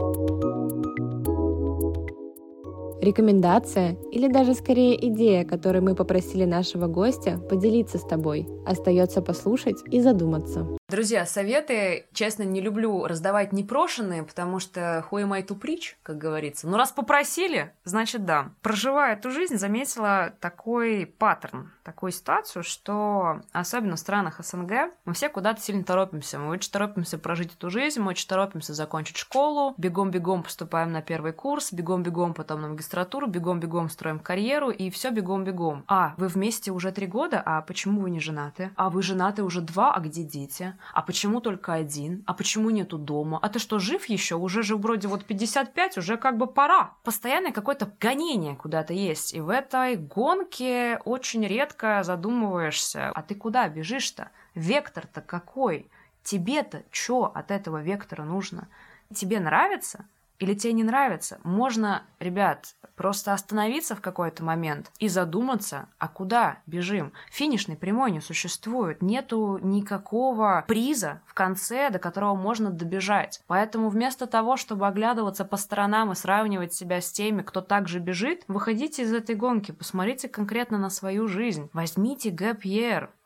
[3.09, 8.47] Рекомендация или даже скорее идея, которой мы попросили нашего гостя поделиться с тобой.
[8.67, 10.78] Остается послушать и задуматься.
[10.91, 16.67] Друзья, советы, честно, не люблю раздавать непрошенные, потому что am I to preach, как говорится.
[16.67, 18.53] Но раз попросили, значит да.
[18.63, 25.29] Проживая эту жизнь, заметила такой паттерн, такую ситуацию, что особенно в странах СНГ мы все
[25.29, 26.39] куда-то сильно торопимся.
[26.39, 31.35] Мы очень торопимся прожить эту жизнь, мы очень торопимся закончить школу, бегом-бегом поступаем на первый
[31.35, 35.85] курс, бегом-бегом потом на магистратуру, бегом-бегом строим карьеру и все бегом-бегом.
[35.87, 38.71] А, вы вместе уже три года, а почему вы не женаты?
[38.77, 40.78] А вы женаты уже два, а где дети?
[40.93, 44.77] А почему только один, а почему нету дома, а ты что, жив еще, уже же
[44.77, 46.95] вроде вот 55, уже как бы пора.
[47.05, 53.69] Постоянное какое-то гонение куда-то есть, и в этой гонке очень редко задумываешься, а ты куда
[53.69, 54.31] бежишь-то?
[54.55, 55.91] Вектор-то какой?
[56.23, 58.69] Тебе-то что от этого вектора нужно?
[59.15, 60.05] Тебе нравится?
[60.39, 66.59] Или тебе не нравится, можно, ребят, просто остановиться в какой-то момент и задуматься, а куда
[66.67, 67.13] бежим.
[67.31, 73.41] Финишной прямой не существует, нету никакого приза в конце, до которого можно добежать.
[73.47, 78.45] Поэтому вместо того, чтобы оглядываться по сторонам и сравнивать себя с теми, кто также бежит,
[78.49, 81.71] выходите из этой гонки, посмотрите конкретно на свою жизнь.
[81.73, 82.65] Возьмите гэп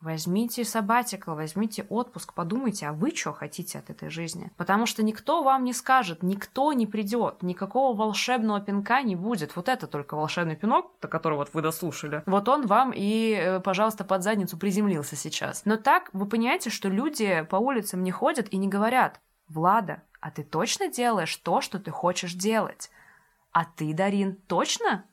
[0.02, 4.50] возьмите сабатикл, возьмите отпуск, подумайте, а вы что хотите от этой жизни?
[4.56, 9.54] Потому что никто вам не скажет, никто не придет, никакого волшебного пинка не будет.
[9.56, 12.22] Вот это только волшебный пинок, до которого вот вы дослушали.
[12.26, 15.64] Вот он вам и, э, пожалуйста, под задницу приземлился сейчас.
[15.64, 20.30] Но так вы понимаете, что люди по улицам не ходят и не говорят, Влада, а
[20.30, 22.90] ты точно делаешь то, что ты хочешь делать?
[23.52, 25.04] А ты, Дарин, точно?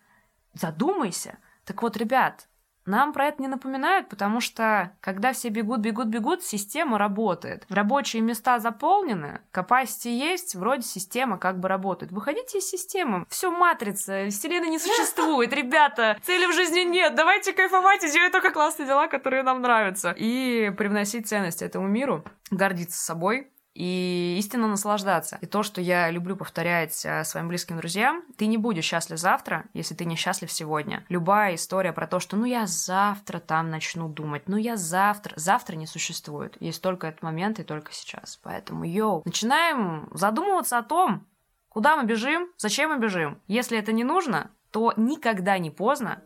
[0.53, 1.37] Задумайся.
[1.65, 2.47] Так вот, ребят,
[2.89, 7.65] нам про это не напоминают, потому что когда все бегут, бегут, бегут, система работает.
[7.69, 12.11] Рабочие места заполнены, capacity есть, вроде система как бы работает.
[12.11, 13.25] Выходите из системы.
[13.29, 16.17] Все матрица, вселенная не существует, ребята.
[16.23, 17.15] Цели в жизни нет.
[17.15, 20.15] Давайте кайфовать и делать только классные дела, которые нам нравятся.
[20.17, 25.37] И привносить ценность этому миру, гордиться собой, и истинно наслаждаться.
[25.41, 29.65] И то, что я люблю повторять э, своим близким друзьям, ты не будешь счастлив завтра,
[29.73, 31.05] если ты не счастлив сегодня.
[31.09, 35.75] Любая история про то, что ну я завтра там начну думать, ну я завтра, завтра
[35.75, 36.57] не существует.
[36.59, 38.37] Есть только этот момент и только сейчас.
[38.43, 41.27] Поэтому, йоу, начинаем задумываться о том,
[41.69, 43.39] куда мы бежим, зачем мы бежим.
[43.47, 46.23] Если это не нужно, то никогда не поздно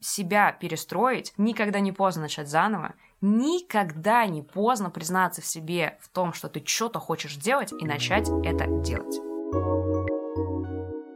[0.00, 2.94] себя перестроить, никогда не поздно начать заново,
[3.24, 8.28] никогда не поздно признаться в себе в том, что ты что-то хочешь делать и начать
[8.44, 9.18] это делать.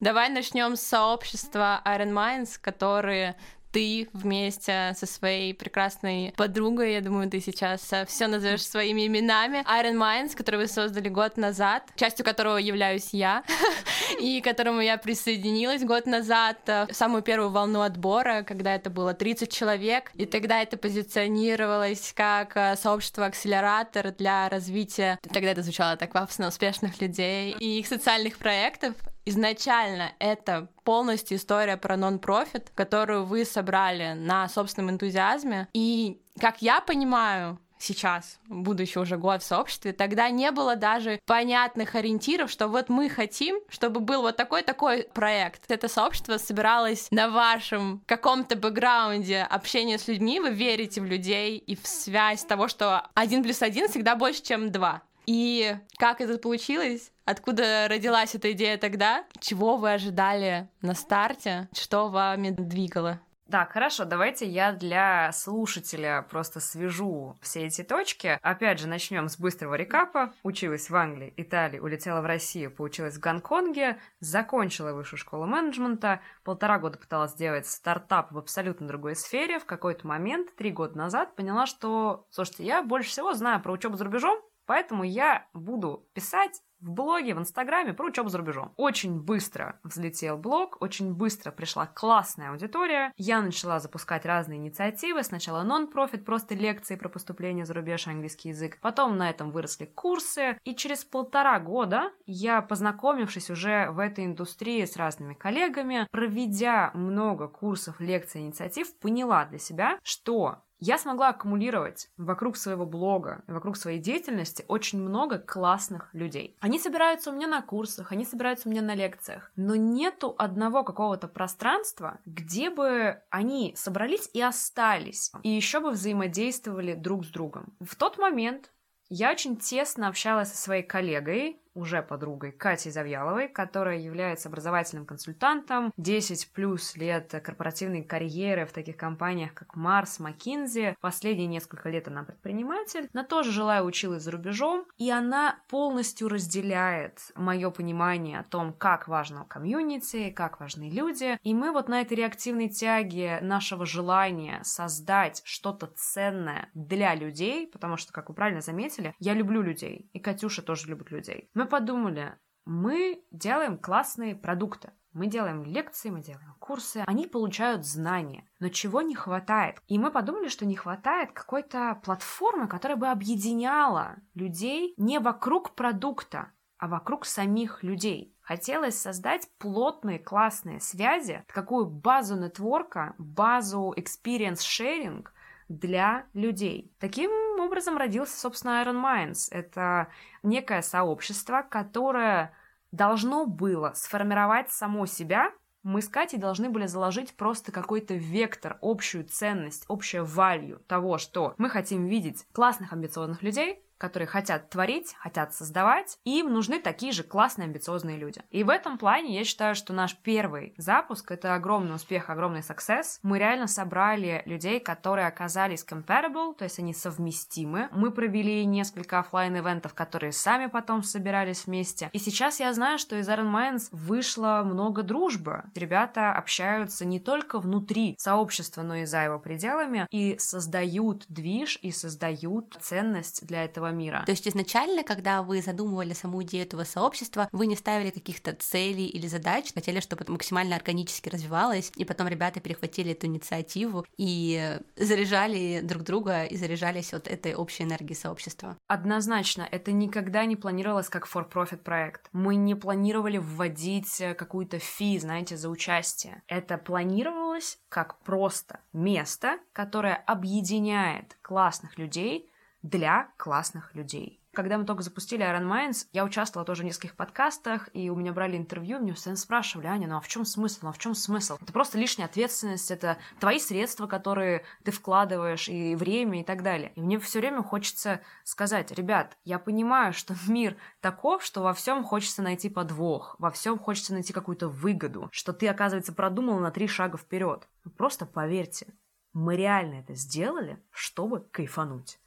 [0.01, 3.37] Давай начнем с сообщества Iron Minds, которые
[3.73, 9.65] ты вместе со своей прекрасной подругой, я думаю, ты сейчас э, все назовешь своими именами,
[9.69, 13.45] Iron Minds, который вы создали год назад, частью которого являюсь я,
[14.21, 18.91] и к которому я присоединилась год назад э, в самую первую волну отбора, когда это
[18.91, 25.97] было 30 человек, и тогда это позиционировалось как э, сообщество-акселератор для развития, тогда это звучало
[25.97, 28.95] так пафосно, успешных людей и их социальных проектов,
[29.29, 35.69] изначально это полностью история про нон-профит, которую вы собрали на собственном энтузиазме.
[35.73, 41.95] И, как я понимаю, сейчас, будучи уже год в сообществе, тогда не было даже понятных
[41.95, 45.71] ориентиров, что вот мы хотим, чтобы был вот такой-такой проект.
[45.71, 51.77] Это сообщество собиралось на вашем каком-то бэкграунде общения с людьми, вы верите в людей и
[51.77, 55.03] в связь того, что один плюс один всегда больше, чем два.
[55.29, 57.13] И как это получилось?
[57.27, 59.27] Откуда родилась эта идея тогда?
[59.41, 61.69] Чего вы ожидали на старте?
[61.75, 63.21] Что вами двигало?
[63.51, 68.39] Так, хорошо, давайте я для слушателя просто свяжу все эти точки.
[68.43, 70.33] Опять же, начнем с быстрого рекапа.
[70.43, 76.79] Училась в Англии, Италии, улетела в Россию, поучилась в Гонконге, закончила высшую школу менеджмента, полтора
[76.79, 79.59] года пыталась сделать стартап в абсолютно другой сфере.
[79.59, 83.97] В какой-то момент, три года назад, поняла, что, слушайте, я больше всего знаю про учебу
[83.97, 88.73] за рубежом, Поэтому я буду писать в блоге, в Инстаграме про учебу за рубежом.
[88.77, 93.13] Очень быстро взлетел блог, очень быстро пришла классная аудитория.
[93.17, 95.23] Я начала запускать разные инициативы.
[95.23, 98.79] Сначала нон-профит, просто лекции про поступление за рубеж, английский язык.
[98.83, 100.59] Потом на этом выросли курсы.
[100.65, 107.49] И через полтора года я, познакомившись уже в этой индустрии с разными коллегами, проведя много
[107.49, 113.99] курсов, лекций, инициатив, поняла для себя, что я смогла аккумулировать вокруг своего блога, вокруг своей
[113.99, 116.57] деятельности очень много классных людей.
[116.61, 120.85] Они собираются у меня на курсах, они собираются у меня на лекциях, но нету одного
[120.85, 127.75] какого-то пространства, где бы они собрались и остались, и еще бы взаимодействовали друг с другом.
[127.81, 128.71] В тот момент
[129.11, 135.93] я очень тесно общалась со своей коллегой, уже подругой Катей Завьяловой, которая является образовательным консультантом,
[135.97, 140.97] 10 плюс лет корпоративной карьеры в таких компаниях, как Марс, Маккинзи.
[141.01, 143.09] Последние несколько лет она предприниматель.
[143.15, 148.73] Она тоже жила и училась за рубежом, и она полностью разделяет мое понимание о том,
[148.73, 151.39] как важно комьюнити, как важны люди.
[151.43, 157.97] И мы вот на этой реактивной тяге нашего желания создать что-то ценное для людей, потому
[157.97, 161.49] что, как вы правильно заметили, я люблю людей, и Катюша тоже любит людей.
[161.55, 164.91] Мы подумали, мы делаем классные продукты.
[165.13, 168.47] Мы делаем лекции, мы делаем курсы, они получают знания.
[168.61, 169.79] Но чего не хватает?
[169.89, 176.53] И мы подумали, что не хватает какой-то платформы, которая бы объединяла людей не вокруг продукта,
[176.77, 178.37] а вокруг самих людей.
[178.43, 185.27] Хотелось создать плотные, классные связи, такую базу нетворка, базу experience sharing,
[185.69, 186.93] для людей.
[186.99, 189.49] Таким образом родился, собственно, Iron Minds.
[189.51, 190.09] Это
[190.43, 192.55] некое сообщество, которое
[192.93, 195.53] должно было сформировать само себя.
[195.83, 201.55] Мы с Катей должны были заложить просто какой-то вектор, общую ценность, общее value того, что
[201.59, 207.23] мы хотим видеть классных, амбициозных людей, которые хотят творить, хотят создавать, им нужны такие же
[207.23, 208.41] классные, амбициозные люди.
[208.51, 213.19] И в этом плане я считаю, что наш первый запуск— это огромный успех, огромный success.
[213.23, 217.89] Мы реально собрали людей, которые оказались comparable, то есть они совместимы.
[217.93, 222.09] Мы провели несколько офлайн ивентов которые сами потом собирались вместе.
[222.13, 225.65] И сейчас я знаю, что из Iron Minds вышло много дружбы.
[225.75, 231.91] Ребята общаются не только внутри сообщества, но и за его пределами, и создают движ, и
[231.91, 234.23] создают ценность для этого этого мира.
[234.27, 239.07] То есть изначально, когда вы задумывали саму идею этого сообщества, вы не ставили каких-то целей
[239.07, 244.79] или задач, хотели, чтобы это максимально органически развивалось, и потом ребята перехватили эту инициативу и
[244.97, 248.77] заряжали друг друга и заряжались от этой общей энергии сообщества.
[248.87, 252.29] Однозначно, это никогда не планировалось как for-profit проект.
[252.33, 256.43] Мы не планировали вводить какую-то фи, знаете, за участие.
[256.47, 262.48] Это планировалось как просто место, которое объединяет классных людей,
[262.83, 264.41] для классных людей.
[264.55, 268.33] Когда мы только запустили Iron Minds, я участвовала тоже в нескольких подкастах, и у меня
[268.33, 271.15] брали интервью, мне постоянно спрашивали, Аня, ну а в чем смысл, ну а в чем
[271.15, 271.59] смысл?
[271.61, 276.93] Это просто лишняя ответственность, это твои средства, которые ты вкладываешь, и время, и так далее.
[276.97, 282.03] И мне все время хочется сказать, ребят, я понимаю, что мир таков, что во всем
[282.03, 286.89] хочется найти подвох, во всем хочется найти какую-то выгоду, что ты, оказывается, продумал на три
[286.89, 287.69] шага вперед.
[287.97, 288.93] Просто поверьте,
[289.33, 292.19] мы реально это сделали, чтобы кайфануть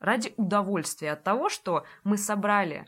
[0.00, 2.86] ради удовольствия от того, что мы собрали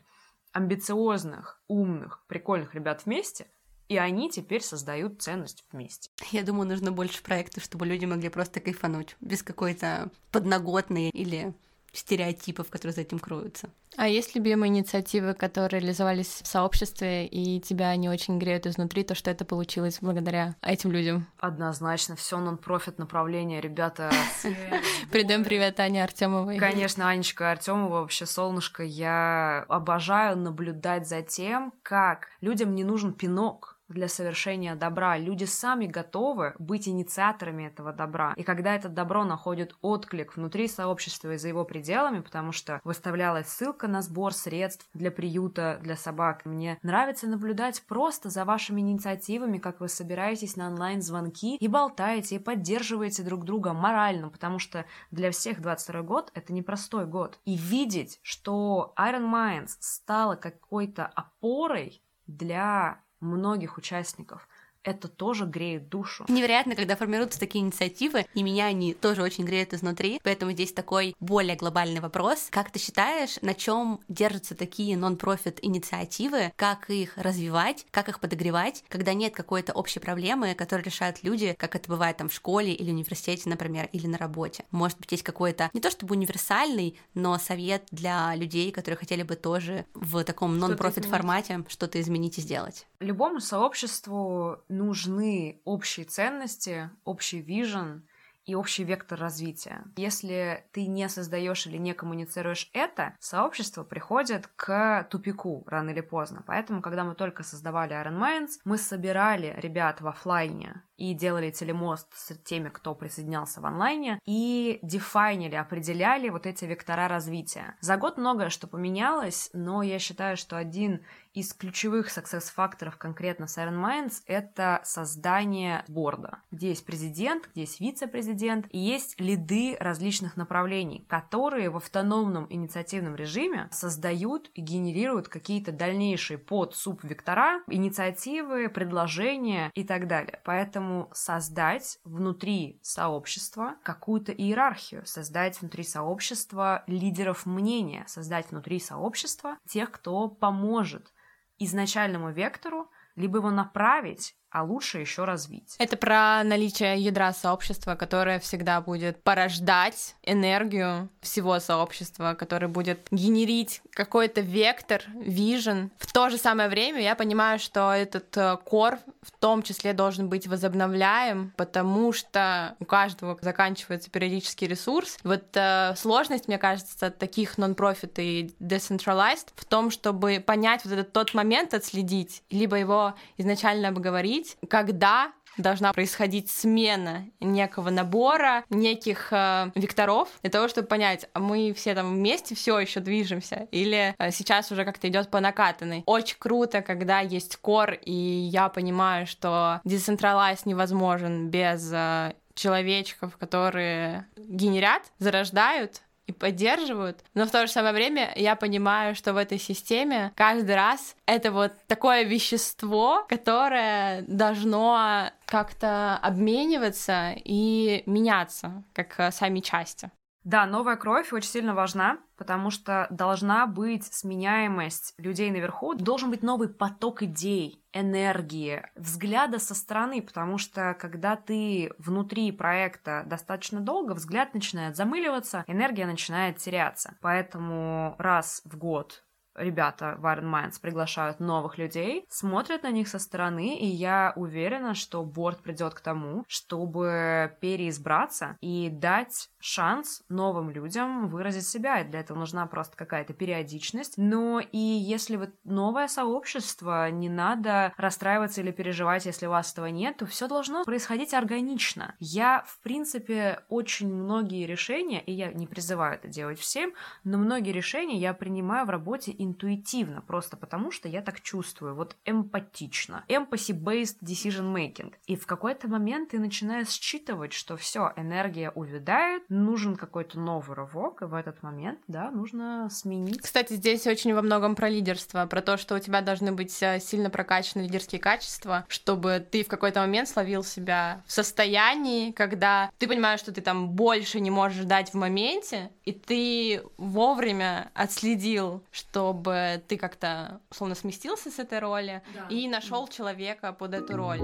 [0.52, 3.46] амбициозных, умных, прикольных ребят вместе,
[3.88, 6.10] и они теперь создают ценность вместе.
[6.30, 11.54] Я думаю, нужно больше проектов, чтобы люди могли просто кайфануть, без какой-то подноготной или
[11.92, 13.70] стереотипов, которые за этим кроются.
[13.96, 19.14] А есть любимые инициативы, которые реализовались в сообществе, и тебя не очень греют изнутри, то,
[19.14, 21.26] что это получилось благодаря этим людям?
[21.38, 24.10] Однозначно, все нон-профит направление, ребята.
[25.12, 26.58] Передаем привет Ане Артемовой.
[26.58, 28.84] Конечно, Анечка Артемова, вообще солнышко.
[28.84, 35.18] Я обожаю наблюдать за тем, как людям не нужен пинок, для совершения добра.
[35.18, 38.32] Люди сами готовы быть инициаторами этого добра.
[38.36, 43.48] И когда это добро находит отклик внутри сообщества и за его пределами, потому что выставлялась
[43.48, 49.58] ссылка на сбор средств для приюта для собак, мне нравится наблюдать просто за вашими инициативами,
[49.58, 55.30] как вы собираетесь на онлайн-звонки и болтаете, и поддерживаете друг друга морально, потому что для
[55.30, 57.38] всех 22 год это непростой год.
[57.44, 64.48] И видеть, что Iron Minds стала какой-то опорой для многих участников,
[64.82, 66.24] это тоже греет душу.
[66.28, 71.14] Невероятно, когда формируются такие инициативы, и меня они тоже очень греют изнутри, поэтому здесь такой
[71.20, 72.48] более глобальный вопрос.
[72.50, 78.84] Как ты считаешь, на чем держатся такие нон-профит инициативы, как их развивать, как их подогревать,
[78.88, 82.90] когда нет какой-то общей проблемы, которую решают люди, как это бывает там в школе или
[82.90, 84.64] университете, например, или на работе?
[84.70, 89.36] Может быть, есть какой-то, не то чтобы универсальный, но совет для людей, которые хотели бы
[89.36, 92.86] тоже в таком нон-профит формате что-то изменить и сделать?
[93.00, 98.06] Любому сообществу нужны общие ценности, общий вижен
[98.44, 99.84] и общий вектор развития.
[99.96, 106.42] Если ты не создаешь или не коммуницируешь это, сообщество приходит к тупику рано или поздно.
[106.46, 112.08] Поэтому, когда мы только создавали Iron Minds, мы собирали ребят в офлайне и делали телемост
[112.14, 117.74] с теми, кто присоединялся в онлайне, и дефайнили, определяли вот эти вектора развития.
[117.80, 121.00] За год многое что поменялось, но я считаю, что один
[121.32, 127.80] из ключевых success-факторов конкретно с Iron Minds— это создание борда, где есть президент, где есть
[127.80, 135.72] вице-президент, и есть лиды различных направлений, которые в автономном инициативном режиме создают и генерируют какие-то
[135.72, 140.40] дальнейшие под-суб-вектора, инициативы, предложения и так далее.
[140.44, 149.56] Поэтому Поэтому создать внутри сообщества какую-то иерархию, создать внутри сообщества лидеров мнения, создать внутри сообщества
[149.68, 151.12] тех, кто поможет
[151.60, 155.76] изначальному вектору либо его направить а лучше еще развить.
[155.78, 163.82] Это про наличие ядра сообщества, которое всегда будет порождать энергию всего сообщества, который будет генерить
[163.92, 165.90] какой-то вектор, вижен.
[165.98, 170.28] В то же самое время я понимаю, что этот э, кор в том числе должен
[170.28, 175.18] быть возобновляем, потому что у каждого заканчивается периодический ресурс.
[175.22, 181.12] Вот э, сложность, мне кажется, таких нон-профит и decentralized в том, чтобы понять вот этот
[181.12, 189.28] тот момент, отследить, либо его изначально обговорить, определить, когда должна происходить смена некого набора, неких
[189.32, 194.14] э, векторов, для того, чтобы понять, а мы все там вместе все еще движемся, или
[194.16, 196.02] э, сейчас уже как-то идет по накатанной.
[196.06, 204.26] Очень круто, когда есть кор, и я понимаю, что децентралайз невозможен без э, человечков, которые
[204.36, 206.00] генерят, зарождают,
[206.30, 207.24] и поддерживают.
[207.34, 211.50] Но в то же самое время я понимаю, что в этой системе каждый раз это
[211.50, 220.10] вот такое вещество, которое должно как-то обмениваться и меняться, как э, сами части.
[220.44, 226.42] Да, новая кровь очень сильно важна, потому что должна быть сменяемость людей наверху, должен быть
[226.42, 234.12] новый поток идей, энергии, взгляда со стороны, потому что когда ты внутри проекта достаточно долго,
[234.12, 237.16] взгляд начинает замыливаться, энергия начинает теряться.
[237.20, 239.22] Поэтому раз в год
[239.60, 244.94] ребята в Iron Minds приглашают новых людей, смотрят на них со стороны, и я уверена,
[244.94, 252.08] что борт придет к тому, чтобы переизбраться и дать шанс новым людям выразить себя, и
[252.08, 254.14] для этого нужна просто какая-то периодичность.
[254.16, 259.86] Но и если вот новое сообщество, не надо расстраиваться или переживать, если у вас этого
[259.86, 262.14] нет, то все должно происходить органично.
[262.18, 266.92] Я, в принципе, очень многие решения, и я не призываю это делать всем,
[267.24, 272.16] но многие решения я принимаю в работе интуитивно, просто потому что я так чувствую, вот
[272.24, 273.24] эмпатично.
[273.28, 275.12] Empathy-based decision making.
[275.26, 281.22] И в какой-то момент ты начинаешь считывать, что все, энергия увядает, нужен какой-то новый рывок,
[281.22, 283.42] и в этот момент, да, нужно сменить.
[283.42, 287.00] Кстати, здесь очень во многом про лидерство, про то, что у тебя должны быть э,
[287.00, 293.08] сильно прокачаны лидерские качества, чтобы ты в какой-то момент словил себя в состоянии, когда ты
[293.08, 298.82] понимаешь, что ты там больше не можешь дать в моменте, и ты вовремя отследил,
[299.30, 302.46] чтобы ты как-то условно сместился с этой роли да.
[302.48, 304.40] и нашел человека под эту роль.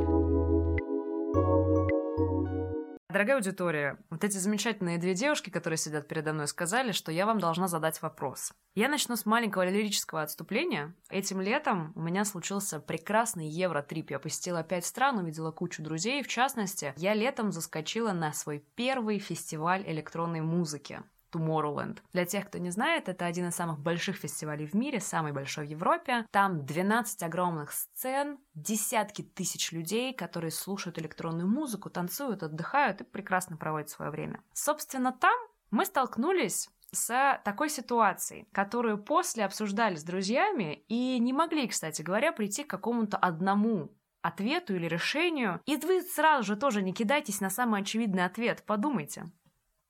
[3.09, 7.41] Дорогая аудитория, вот эти замечательные две девушки, которые сидят передо мной, сказали, что я вам
[7.41, 8.53] должна задать вопрос.
[8.75, 10.95] Я начну с маленького лирического отступления.
[11.09, 14.11] Этим летом у меня случился прекрасный евротрип.
[14.11, 16.23] Я посетила пять стран, увидела кучу друзей.
[16.23, 21.03] В частности, я летом заскочила на свой первый фестиваль электронной музыки.
[21.37, 21.99] Tomorrowland.
[22.13, 25.67] Для тех, кто не знает, это один из самых больших фестивалей в мире, самый большой
[25.67, 26.27] в Европе.
[26.31, 33.57] Там 12 огромных сцен, десятки тысяч людей, которые слушают электронную музыку, танцуют, отдыхают и прекрасно
[33.57, 34.41] проводят свое время.
[34.53, 35.37] Собственно, там
[35.71, 42.33] мы столкнулись с такой ситуацией, которую после обсуждали с друзьями и не могли, кстати говоря,
[42.33, 45.61] прийти к какому-то одному ответу или решению.
[45.67, 48.65] И вы сразу же тоже не кидайтесь на самый очевидный ответ.
[48.67, 49.27] Подумайте,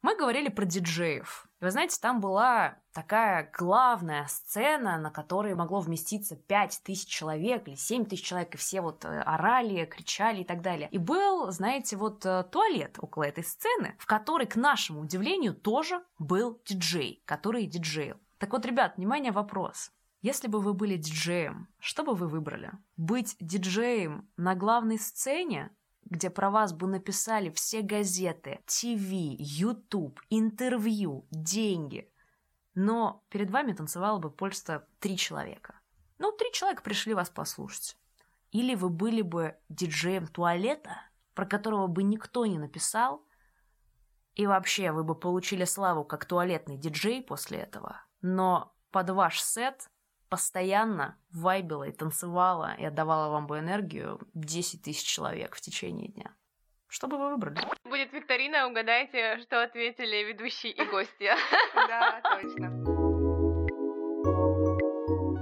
[0.03, 1.49] Мы говорили про диджеев.
[1.61, 7.75] Вы знаете, там была такая главная сцена, на которой могло вместиться 5 тысяч человек или
[7.75, 10.89] 7 тысяч человек, и все вот э, орали, кричали и так далее.
[10.93, 16.03] И был, знаете, вот э, туалет около этой сцены, в которой, к нашему удивлению, тоже
[16.19, 18.17] был диджей, который диджейл.
[18.39, 19.91] Так вот, ребят, внимание, вопрос.
[20.21, 22.73] Если бы вы были диджеем, что бы вы выбрали?
[22.97, 25.71] Быть диджеем на главной сцене
[26.07, 32.11] где про вас бы написали все газеты, ТВ, Ютуб, интервью, деньги.
[32.75, 35.81] Но перед вами танцевало бы просто три человека.
[36.19, 37.97] Ну, три человека пришли вас послушать.
[38.53, 41.03] Или вы были бы диджеем туалета,
[41.35, 43.27] про которого бы никто не написал,
[44.35, 49.91] и вообще вы бы получили славу как туалетный диджей после этого, но под ваш сет
[50.29, 56.35] постоянно вайбила и танцевала и отдавала вам бы энергию 10 тысяч человек в течение дня.
[56.89, 57.59] Что бы вы выбрали?
[57.85, 61.31] Будет викторина, угадайте, что ответили ведущие и гости.
[61.75, 63.07] Да, точно.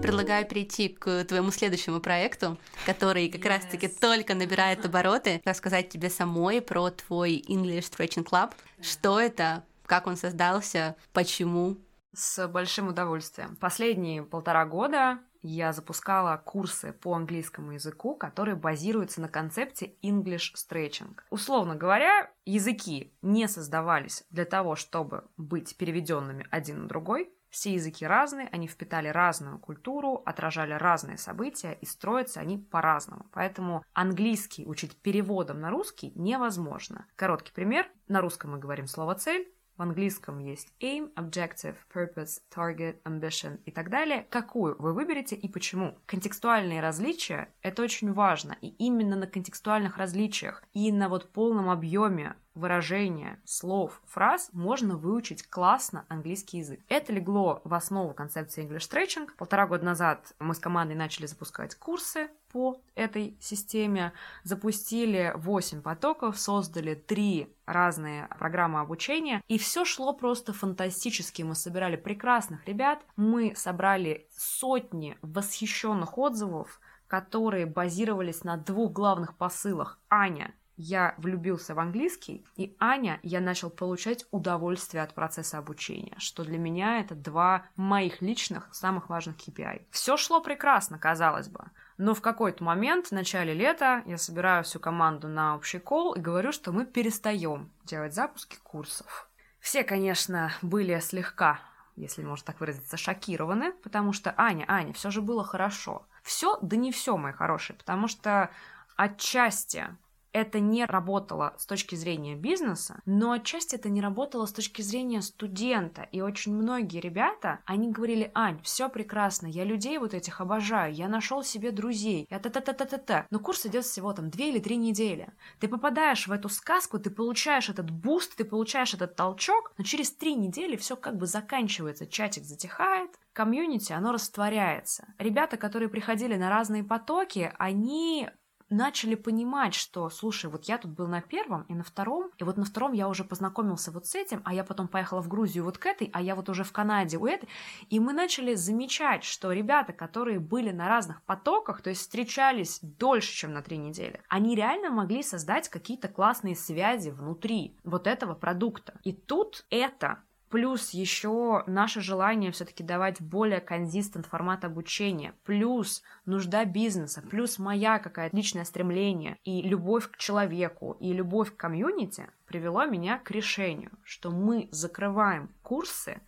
[0.03, 3.49] Предлагаю перейти к твоему следующему проекту, который как yes.
[3.49, 5.41] раз-таки только набирает обороты.
[5.45, 8.53] Рассказать тебе самой про твой English Stretching Club.
[8.83, 11.79] Что это, как он создался, почему
[12.15, 13.57] с большим удовольствием.
[13.57, 21.19] Последние полтора года я запускала курсы по английскому языку, которые базируются на концепте English Stretching.
[21.31, 27.31] Условно говоря, языки не создавались для того, чтобы быть переведенными один на другой.
[27.51, 33.27] Все языки разные, они впитали разную культуру, отражали разные события, и строятся они по-разному.
[33.33, 37.07] Поэтому английский учить переводом на русский невозможно.
[37.15, 37.89] Короткий пример.
[38.09, 43.71] На русском мы говорим слово «цель», в английском есть aim, objective, purpose, target, ambition и
[43.71, 44.27] так далее.
[44.31, 45.99] Какую вы выберете и почему?
[46.07, 48.57] Контекстуальные различия— это очень важно.
[48.61, 55.47] И именно на контекстуальных различиях и на вот полном объеме выражения, слов, фраз можно выучить
[55.49, 56.81] классно английский язык.
[56.89, 59.29] Это легло в основу концепции English Stretching.
[59.37, 64.13] Полтора года назад мы с командой начали запускать курсы по этой системе,
[64.45, 71.43] запустили 8 потоков, создали 3 разные программы обучения, и все шло просто фантастически.
[71.43, 79.99] Мы собирали прекрасных ребят, мы собрали сотни восхищенных отзывов, которые базировались на двух главных посылах.
[80.09, 86.45] Аня, я влюбился в английский, и Аня, я начал получать удовольствие от процесса обучения, что
[86.45, 89.87] для меня это два моих личных самых важных KPI.
[89.91, 91.65] Все шло прекрасно, казалось бы.
[91.97, 96.21] Но в какой-то момент, в начале лета, я собираю всю команду на общий кол и
[96.21, 99.29] говорю, что мы перестаем делать запуски курсов.
[99.61, 101.61] Все, конечно, были слегка,
[101.97, 106.07] если можно так выразиться, шокированы, потому что Аня, Аня, все же было хорошо.
[106.23, 108.51] Все, да не все, мои хорошие, потому что
[108.97, 109.87] отчасти
[110.35, 115.23] это не работало с точки зрения бизнеса, но отчасти это не работало с точки зрения
[115.23, 116.03] студента.
[116.11, 121.09] И очень многие ребята, они говорили, Ань, все прекрасно, я людей вот этих обожаю, я
[121.09, 123.27] нашел себе друзей, я та-та-та-та-та-та.
[123.31, 125.33] Но курс идет всего там две или три недели.
[125.61, 130.11] Ты попадаешь в эту сказку, ты получаешь этот буст, ты получаешь этот толчок, но через
[130.11, 135.07] три недели все как бы заканчивается, чатик затихает, комьюнити, оно растворяется.
[135.19, 138.31] Ребята, которые приходили на разные потоки, они
[138.71, 142.57] начали понимать, что, слушай, вот я тут был на первом и на втором, и вот
[142.57, 145.79] на втором я уже познакомился вот с этим, а я потом поехала в Грузию вот
[145.79, 147.49] к этой, а я вот уже в Канаде у этой,
[147.91, 153.33] и мы начали замечать, что ребята, которые были на разных потоках, то есть встречались дольше,
[153.33, 158.99] чем на три недели, они реально могли создать какие-то классные связи внутри вот этого продукта.
[159.05, 160.23] И тут это
[160.55, 167.99] плюс еще наше желание все-таки давать более консистент формат обучения, плюс нужда бизнеса, плюс моя
[167.99, 173.91] какая-то личное стремление и любовь к человеку, и любовь к комьюнити привело меня к решению,
[174.05, 176.21] что мы закрываем курсы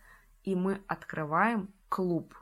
[0.43, 2.35] и мы открываем клуб.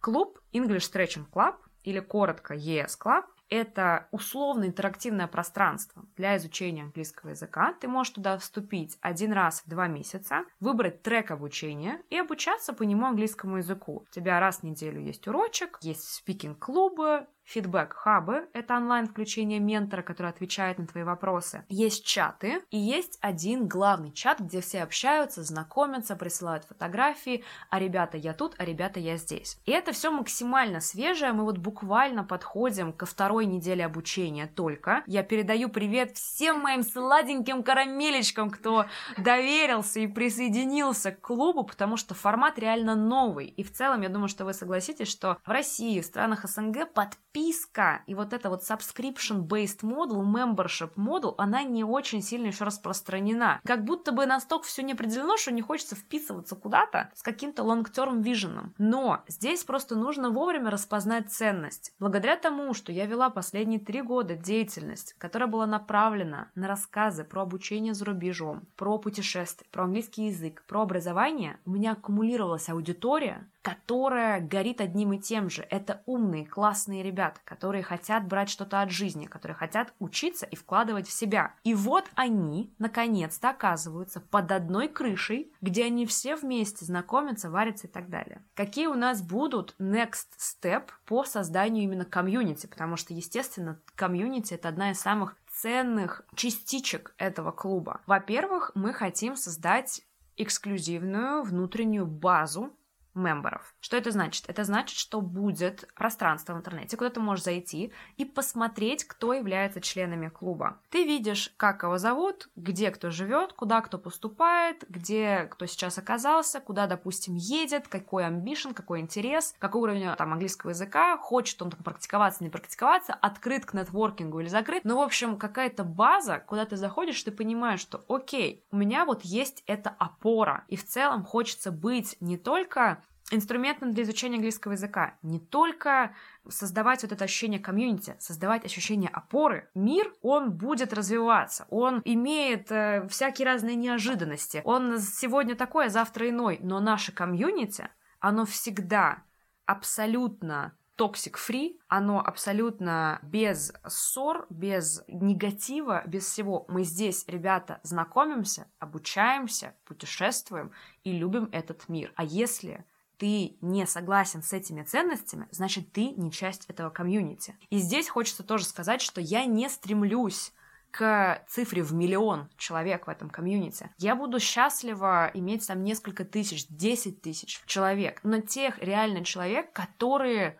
[0.00, 7.30] Клуб English Stretching Club или коротко ES Club это условно интерактивное пространство для изучения английского
[7.30, 7.74] языка.
[7.80, 12.84] Ты можешь туда вступить один раз в два месяца, выбрать трек обучения и обучаться по
[12.84, 14.06] нему английскому языку.
[14.08, 20.78] У тебя раз в неделю есть урочек, есть спикинг-клубы, Фидбэк-хабы— это онлайн-включение ментора, который отвечает
[20.78, 21.64] на твои вопросы.
[21.68, 28.16] Есть чаты, и есть один главный чат, где все общаются, знакомятся, присылают фотографии, а ребята
[28.16, 29.58] я тут, а ребята я здесь.
[29.64, 35.02] И это все максимально свежее, мы вот буквально подходим ко второй неделе обучения только.
[35.06, 38.86] Я передаю привет всем моим сладеньким карамелечкам, кто
[39.18, 43.46] доверился и присоединился к клубу, потому что формат реально новый.
[43.46, 47.39] И в целом, я думаю, что вы согласитесь, что в России, в странах СНГ подписываются
[47.40, 53.60] подписка и вот эта вот subscription-based model, membership model, она не очень сильно еще распространена.
[53.64, 58.22] Как будто бы настолько все не определено, что не хочется вписываться куда-то с каким-то long-term
[58.22, 58.70] vision.
[58.78, 61.94] Но здесь просто нужно вовремя распознать ценность.
[61.98, 67.42] Благодаря тому, что я вела последние три года деятельность, которая была направлена на рассказы про
[67.42, 74.40] обучение за рубежом, про путешествия, про английский язык, про образование, у меня аккумулировалась аудитория, которая
[74.40, 75.66] горит одним и тем же.
[75.70, 81.08] Это умные, классные ребята, которые хотят брать что-то от жизни, которые хотят учиться и вкладывать
[81.08, 81.54] в себя.
[81.62, 87.90] И вот они, наконец-то, оказываются под одной крышей, где они все вместе знакомятся, варятся и
[87.90, 88.42] так далее.
[88.54, 92.66] Какие у нас будут next step по созданию именно комьюнити?
[92.66, 98.00] Потому что, естественно, комьюнити— это одна из самых ценных частичек этого клуба.
[98.06, 100.02] Во-первых, мы хотим создать
[100.36, 102.72] эксклюзивную внутреннюю базу
[103.20, 103.74] мемберов.
[103.80, 104.44] Что это значит?
[104.48, 109.80] Это значит, что будет пространство в интернете, куда ты можешь зайти и посмотреть, кто является
[109.80, 110.78] членами клуба.
[110.90, 116.60] Ты видишь, как его зовут, где кто живет, куда кто поступает, где кто сейчас оказался,
[116.60, 121.82] куда, допустим, едет, какой амбишен, какой интерес, какой уровень там английского языка, хочет он там
[121.82, 124.84] практиковаться, не практиковаться, открыт к нетворкингу или закрыт.
[124.84, 129.22] Ну, в общем, какая-то база, куда ты заходишь, ты понимаешь, что окей, у меня вот
[129.22, 135.14] есть эта опора, и в целом хочется быть не только инструментом для изучения английского языка.
[135.22, 136.14] Не только
[136.48, 139.70] создавать вот это ощущение комьюнити, создавать ощущение опоры.
[139.74, 144.62] Мир, он будет развиваться, он имеет э, всякие разные неожиданности.
[144.64, 146.58] Он сегодня такой, а завтра иной.
[146.62, 149.22] Но наше комьюнити, оно всегда
[149.66, 156.66] абсолютно toxic-free, оно абсолютно без ссор, без негатива, без всего.
[156.68, 160.72] Мы здесь, ребята, знакомимся, обучаемся, путешествуем
[161.02, 162.12] и любим этот мир.
[162.16, 162.84] А если
[163.20, 167.54] ты не согласен с этими ценностями, значит, ты не часть этого комьюнити.
[167.68, 170.52] И здесь хочется тоже сказать, что я не стремлюсь
[170.90, 173.90] к цифре в миллион человек в этом комьюнити.
[173.98, 180.58] Я буду счастлива иметь там несколько тысяч, десять тысяч человек, но тех реально человек, которые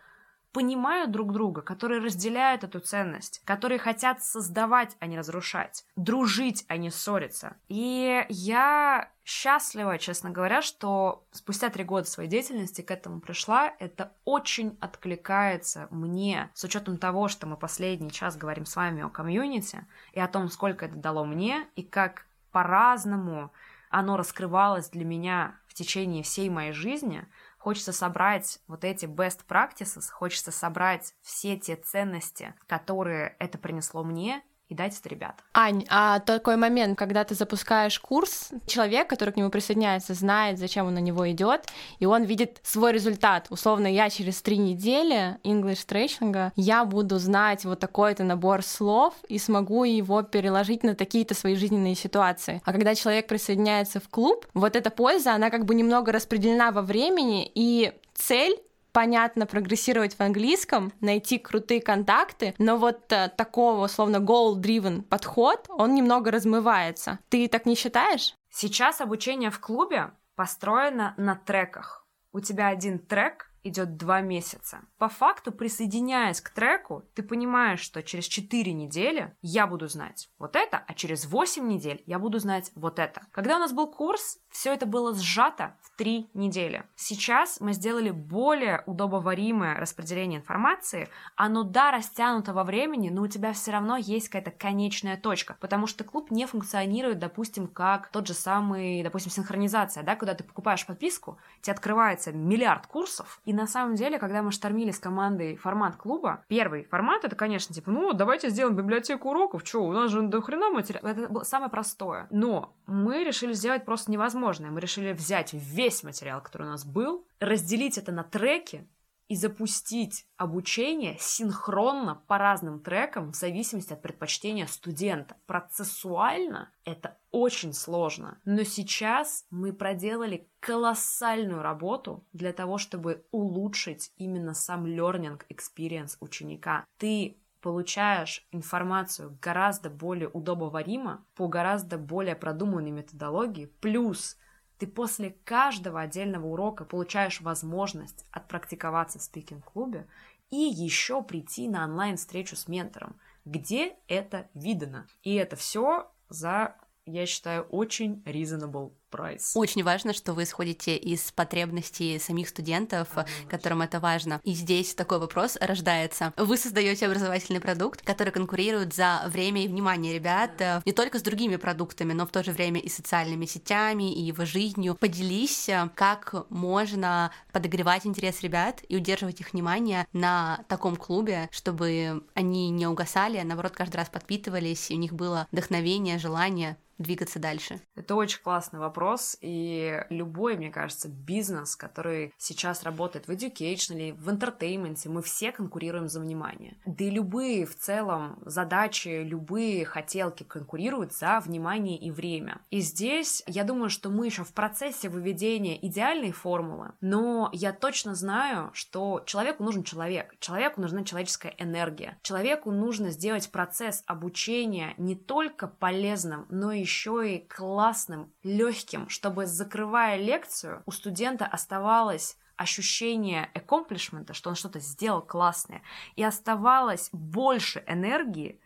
[0.51, 6.77] понимают друг друга, которые разделяют эту ценность, которые хотят создавать, а не разрушать, дружить, а
[6.77, 7.55] не ссориться.
[7.69, 13.73] И я счастлива, честно говоря, что спустя три года своей деятельности к этому пришла.
[13.79, 19.09] Это очень откликается мне, с учетом того, что мы последний час говорим с вами о
[19.09, 23.53] комьюнити и о том, сколько это дало мне, и как по-разному
[23.89, 27.25] оно раскрывалось для меня в течение всей моей жизни—
[27.61, 34.43] Хочется собрать вот эти best practices, хочется собрать все те ценности, которые это принесло мне,
[34.71, 35.35] и дать это ребят.
[35.53, 40.87] Ань, а такой момент, когда ты запускаешь курс, человек, который к нему присоединяется, знает, зачем
[40.87, 41.65] он на него идет,
[41.99, 43.47] и он видит свой результат.
[43.49, 49.37] Условно, я через три недели English трейшинга, я буду знать вот такой-то набор слов и
[49.37, 52.61] смогу его переложить на такие-то свои жизненные ситуации.
[52.63, 56.81] А когда человек присоединяется в клуб, вот эта польза, она как бы немного распределена во
[56.81, 58.57] времени, и цель
[58.91, 65.95] понятно прогрессировать в английском, найти крутые контакты, но вот э, такого, условно, goal-driven подход, он
[65.95, 67.19] немного размывается.
[67.29, 68.35] Ты так не считаешь?
[68.49, 72.05] Сейчас обучение в клубе построено на треках.
[72.33, 74.81] У тебя один трек, идет два месяца.
[74.97, 80.55] По факту, присоединяясь к треку, ты понимаешь, что через 4 недели я буду знать вот
[80.55, 83.21] это, а через 8 недель я буду знать вот это.
[83.31, 86.83] Когда у нас был курс, все это было сжато в 3 недели.
[86.95, 91.09] Сейчас мы сделали более удобоваримое распределение информации.
[91.35, 95.87] Оно, да, растянуто во времени, но у тебя все равно есть какая-то конечная точка, потому
[95.87, 100.85] что клуб не функционирует, допустим, как тот же самый, допустим, синхронизация, да, когда ты покупаешь
[100.85, 105.95] подписку, тебе открывается миллиард курсов, и на самом деле, когда мы штормили с командой формат
[105.95, 110.21] клуба, первый формат это, конечно, типа, ну, давайте сделаем библиотеку уроков, что, у нас же
[110.21, 111.05] до хрена материал.
[111.05, 112.27] Это было самое простое.
[112.29, 114.71] Но мы решили сделать просто невозможное.
[114.71, 118.87] Мы решили взять весь материал, который у нас был, разделить это на треки,
[119.31, 125.37] и запустить обучение синхронно по разным трекам в зависимости от предпочтения студента.
[125.45, 134.53] Процессуально это очень сложно, но сейчас мы проделали колоссальную работу для того, чтобы улучшить именно
[134.53, 136.83] сам learning experience ученика.
[136.97, 144.35] Ты получаешь информацию гораздо более удобоваримо, по гораздо более продуманной методологии, плюс
[144.81, 150.07] ты после каждого отдельного урока получаешь возможность отпрактиковаться в спикинг-клубе
[150.49, 153.15] и еще прийти на онлайн-встречу с ментором,
[153.45, 155.05] где это видно.
[155.21, 156.75] И это все за,
[157.05, 159.51] я считаю, очень reasonable прайс.
[159.55, 163.09] Очень важно, что вы исходите из потребностей самих студентов,
[163.49, 164.41] которым это важно.
[164.43, 166.33] И здесь такой вопрос рождается.
[166.37, 171.21] Вы создаете образовательный продукт, который конкурирует за время и внимание ребят э, не только с
[171.21, 174.95] другими продуктами, но в то же время и социальными сетями, и его жизнью.
[174.95, 182.23] Поделись, э, как можно подогревать интерес ребят и удерживать их внимание на таком клубе, чтобы
[182.33, 187.39] они не угасали, а наоборот каждый раз подпитывались, и у них было вдохновение, желание двигаться
[187.39, 187.81] дальше?
[187.95, 189.00] Это очень классный вопрос,
[189.41, 195.51] и любой, мне кажется, бизнес, который сейчас работает в education или в entertainment, мы все
[195.51, 196.77] конкурируем за внимание.
[196.85, 202.61] Да и любые в целом задачи, любые хотелки конкурируют за внимание и время.
[202.69, 208.15] И здесь я думаю, что мы еще в процессе выведения идеальной формулы, но я точно
[208.15, 215.15] знаю, что человеку нужен человек, человеку нужна человеческая энергия, человеку нужно сделать процесс обучения не
[215.15, 224.33] только полезным, но еще и классным, легким, чтобы, закрывая лекцию, у студента оставалось ощущение accomplishment,
[224.33, 225.81] что он что-то сделал классное,
[226.15, 228.59] и оставалось больше энергии,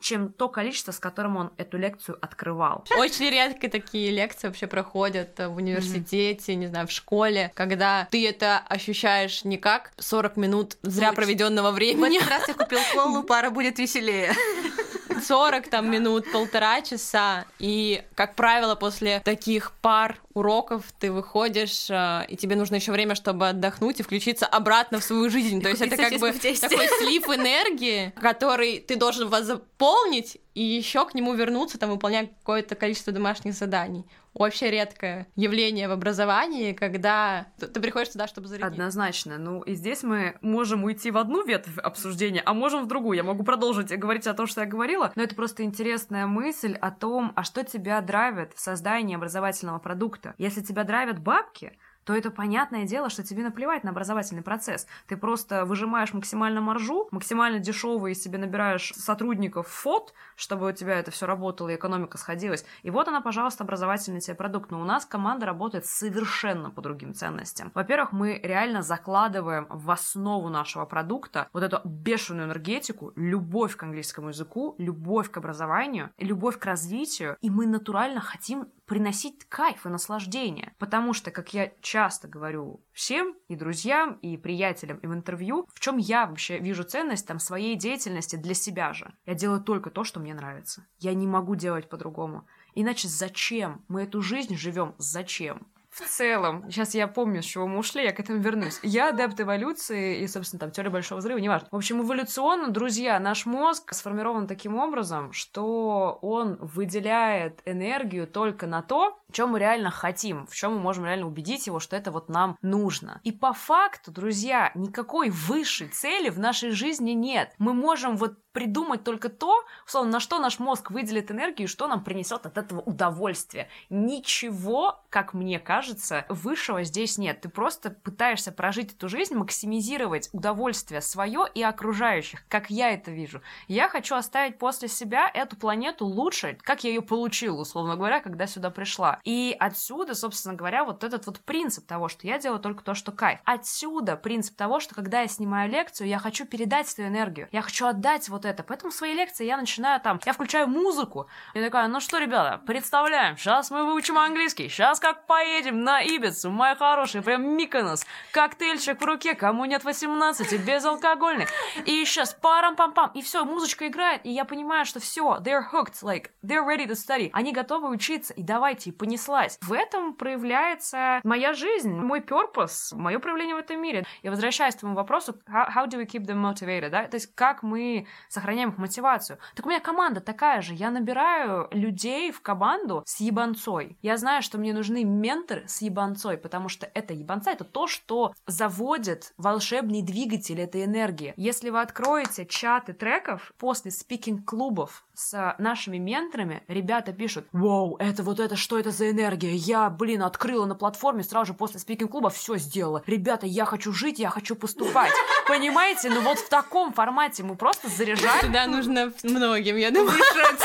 [0.00, 2.84] чем то количество, с которым он эту лекцию открывал.
[2.96, 6.56] Очень редко такие лекции вообще проходят в университете, mm-hmm.
[6.56, 12.18] не знаю, в школе, когда ты это ощущаешь не как 40 минут зря проведенного времени.
[12.18, 14.32] В этот раз я купил колу, пара будет веселее.
[15.20, 17.44] 40 там минут, полтора часа.
[17.58, 23.14] И, как правило, после таких пар уроков ты выходишь, э, и тебе нужно еще время,
[23.14, 25.62] чтобы отдохнуть и включиться обратно в свою жизнь.
[25.62, 31.14] То есть это как бы такой слив энергии, который ты должен заполнить и еще к
[31.14, 34.04] нему вернуться, там, выполняя какое-то количество домашних заданий.
[34.34, 38.72] Вообще редкое явление в образовании, когда ты приходишь туда, чтобы зарядить.
[38.72, 39.38] Однозначно.
[39.38, 43.16] Ну, и здесь мы можем уйти в одну ветвь обсуждения, а можем в другую.
[43.16, 46.90] Я могу продолжить говорить о том, что я говорила, но это просто интересная мысль о
[46.90, 50.34] том, а что тебя драйвит в создании образовательного продукта.
[50.38, 51.78] Если тебя драйвят бабки,
[52.08, 54.86] то это понятное дело, что тебе наплевать на образовательный процесс.
[55.08, 61.10] Ты просто выжимаешь максимально маржу, максимально дешевые себе набираешь сотрудников фот, чтобы у тебя это
[61.10, 62.64] все работало и экономика сходилась.
[62.82, 64.70] И вот она, пожалуйста, образовательный тебе продукт.
[64.70, 67.72] Но у нас команда работает совершенно по другим ценностям.
[67.74, 74.28] Во-первых, мы реально закладываем в основу нашего продукта вот эту бешеную энергетику, любовь к английскому
[74.28, 80.74] языку, любовь к образованию, любовь к развитию, и мы натурально хотим приносить кайф и наслаждение.
[80.78, 85.78] Потому что, как я часто говорю всем, и друзьям, и приятелям, и в интервью, в
[85.78, 89.14] чем я вообще вижу ценность там своей деятельности для себя же.
[89.26, 90.86] Я делаю только то, что мне нравится.
[90.98, 92.46] Я не могу делать по-другому.
[92.74, 93.84] Иначе зачем?
[93.88, 95.68] Мы эту жизнь живем зачем?
[96.00, 98.78] В целом, сейчас я помню, с чего мы ушли, я к этому вернусь.
[98.82, 101.68] Я адепт эволюции и, собственно, там, теория большого взрыва, неважно.
[101.70, 108.82] В общем, эволюционно, друзья, наш мозг сформирован таким образом, что он выделяет энергию только на
[108.82, 112.28] то, чем мы реально хотим, в чем мы можем реально убедить его, что это вот
[112.28, 113.20] нам нужно.
[113.24, 117.52] И по факту, друзья, никакой высшей цели в нашей жизни нет.
[117.58, 121.86] Мы можем вот придумать только то, условно, на что наш мозг выделит энергию и что
[121.86, 123.68] нам принесет от этого удовольствие.
[123.90, 125.87] Ничего, как мне кажется,
[126.28, 127.40] высшего здесь нет.
[127.40, 133.42] Ты просто пытаешься прожить эту жизнь, максимизировать удовольствие свое и окружающих, как я это вижу.
[133.66, 138.46] Я хочу оставить после себя эту планету лучше, как я ее получил, условно говоря, когда
[138.46, 139.20] сюда пришла.
[139.24, 143.12] И отсюда, собственно говоря, вот этот вот принцип того, что я делаю только то, что
[143.12, 143.40] кайф.
[143.44, 147.86] Отсюда принцип того, что когда я снимаю лекцию, я хочу передать свою энергию, я хочу
[147.86, 148.62] отдать вот это.
[148.62, 151.28] Поэтому в своей лекции я начинаю там, я включаю музыку.
[151.54, 156.50] Я такая, ну что, ребята, представляем, сейчас мы выучим английский, сейчас как поедем на Ибицу,
[156.50, 161.46] моя хорошая, прям Миконос, коктейльчик в руке, кому нет 18, безалкогольный.
[161.84, 166.30] И сейчас парам-пам-пам, и все, музычка играет, и я понимаю, что все, they're hooked, like,
[166.44, 167.30] they're ready to study.
[167.32, 169.58] Они готовы учиться, и давайте, понеслась.
[169.62, 174.06] В этом проявляется моя жизнь, мой purpose, мое проявление в этом мире.
[174.22, 177.04] И возвращаясь к твоему вопросу, how, how do we keep them motivated, да?
[177.06, 179.38] То есть как мы сохраняем их мотивацию.
[179.54, 180.74] Так у меня команда такая же.
[180.74, 183.98] Я набираю людей в команду с ебанцой.
[184.02, 188.34] Я знаю, что мне нужны менторы с ебанцой, потому что это ебанца, это то, что
[188.46, 191.34] заводит волшебный двигатель этой энергии.
[191.36, 198.40] Если вы откроете чаты треков после спикинг-клубов с нашими менторами, ребята пишут, вау, это вот
[198.40, 199.54] это, что это за энергия?
[199.54, 203.02] Я, блин, открыла на платформе сразу же после спикинг-клуба, все сделала.
[203.06, 205.12] Ребята, я хочу жить, я хочу поступать.
[205.46, 206.10] Понимаете?
[206.10, 208.46] Ну вот в таком формате мы просто заряжаем.
[208.46, 210.18] Туда нужно многим, я думаю.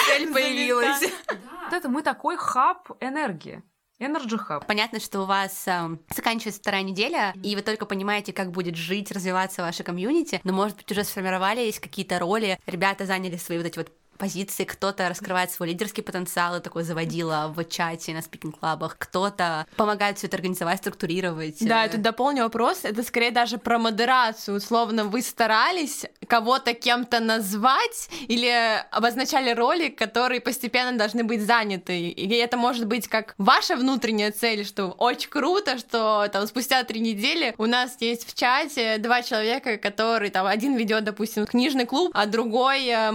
[0.07, 1.01] Цель появилась.
[1.65, 3.63] Вот это мы такой хаб энергии.
[4.03, 4.65] Energy Hub.
[4.67, 9.11] Понятно, что у вас э, заканчивается вторая неделя, и вы только понимаете, как будет жить,
[9.11, 13.77] развиваться ваша комьюнити, но, может быть, уже сформировались какие-то роли, ребята заняли свои вот эти
[13.77, 19.65] вот позиции, кто-то раскрывает свой лидерский потенциал и такой заводила в чате на спикинг-клабах, кто-то
[19.75, 21.57] помогает все это организовать, структурировать.
[21.59, 27.19] Да, я тут дополню вопрос, это скорее даже про модерацию, условно, вы старались кого-то кем-то
[27.19, 28.51] назвать или
[28.91, 34.65] обозначали роли, которые постепенно должны быть заняты, и это может быть как ваша внутренняя цель,
[34.65, 39.77] что очень круто, что там спустя три недели у нас есть в чате два человека,
[39.77, 43.11] которые там один ведет, допустим, книжный клуб, а другой э,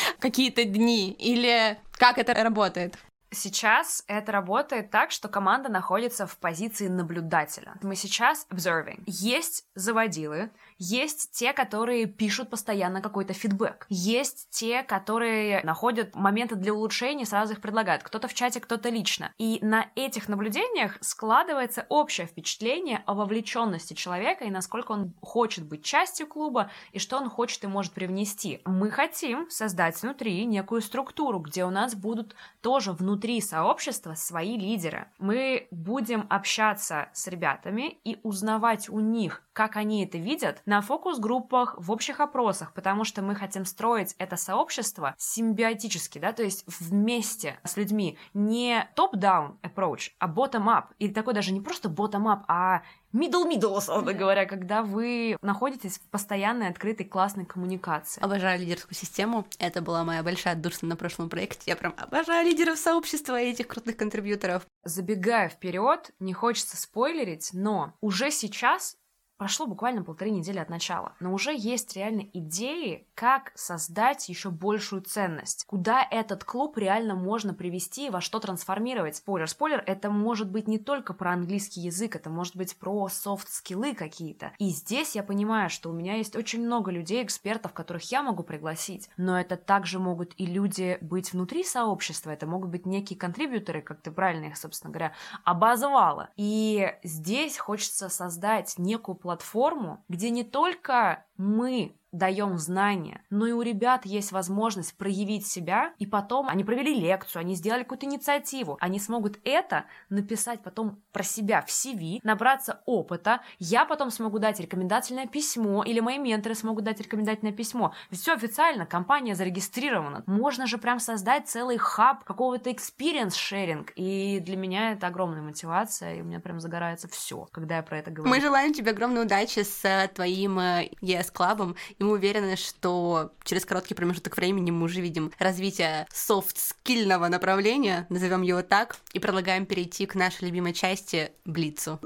[0.18, 2.98] какие-то дни, или как это работает?
[3.30, 7.74] Сейчас это работает так, что команда находится в позиции наблюдателя.
[7.82, 9.02] Мы сейчас observing.
[9.06, 13.86] Есть заводилы, есть те, которые пишут постоянно какой-то фидбэк.
[13.88, 18.02] Есть те, которые находят моменты для улучшений, сразу их предлагают.
[18.02, 19.32] Кто-то в чате, кто-то лично.
[19.38, 25.84] И на этих наблюдениях складывается общее впечатление о вовлеченности человека и насколько он хочет быть
[25.84, 28.60] частью клуба и что он хочет и может привнести.
[28.64, 35.08] Мы хотим создать внутри некую структуру, где у нас будут тоже внутри сообщества свои лидеры.
[35.18, 41.76] Мы будем общаться с ребятами и узнавать у них, как они это видят, на фокус-группах,
[41.78, 47.58] в общих опросах, потому что мы хотим строить это сообщество симбиотически, да, то есть вместе
[47.64, 53.76] с людьми, не топ-даун approach, а bottom-up, или такой даже не просто bottom-up, а middle-middle,
[53.78, 58.22] условно говоря, когда вы находитесь в постоянной, открытой, классной коммуникации.
[58.22, 59.46] Обожаю лидерскую систему.
[59.58, 61.70] Это была моя большая отдушина на прошлом проекте.
[61.70, 64.66] Я прям обожаю лидеров сообщества и этих крутых контрибьюторов.
[64.84, 68.96] Забегая вперед, не хочется спойлерить, но уже сейчас
[69.36, 75.00] Прошло буквально полторы недели от начала, но уже есть реально идеи, как создать еще большую
[75.00, 79.16] ценность, куда этот клуб реально можно привести во что трансформировать.
[79.16, 83.94] Спойлер, спойлер, это может быть не только про английский язык, это может быть про софт-скиллы
[83.94, 84.52] какие-то.
[84.58, 88.42] И здесь я понимаю, что у меня есть очень много людей, экспертов, которых я могу
[88.42, 93.80] пригласить, но это также могут и люди быть внутри сообщества, это могут быть некие контрибьюторы,
[93.80, 96.28] как ты правильно их, собственно говоря, обозвала.
[96.36, 103.62] И здесь хочется создать некую платформу, где не только мы даем знания, но и у
[103.62, 108.98] ребят есть возможность проявить себя, и потом они провели лекцию, они сделали какую-то инициативу, они
[108.98, 115.26] смогут это написать потом про себя в CV, набраться опыта, я потом смогу дать рекомендательное
[115.26, 117.92] письмо, или мои менторы смогут дать рекомендательное письмо.
[118.10, 120.24] Ведь все официально, компания зарегистрирована.
[120.26, 126.16] Можно же прям создать целый хаб какого-то experience sharing, и для меня это огромная мотивация,
[126.16, 128.30] и у меня прям загорается все, когда я про это говорю.
[128.30, 133.94] Мы желаем тебе огромной удачи с э, твоим ES-клабом, и мы уверены, что через короткий
[133.94, 140.14] промежуток времени мы уже видим развитие софт-скильного направления, назовем его так, и предлагаем перейти к
[140.14, 141.98] нашей любимой части— Блицу.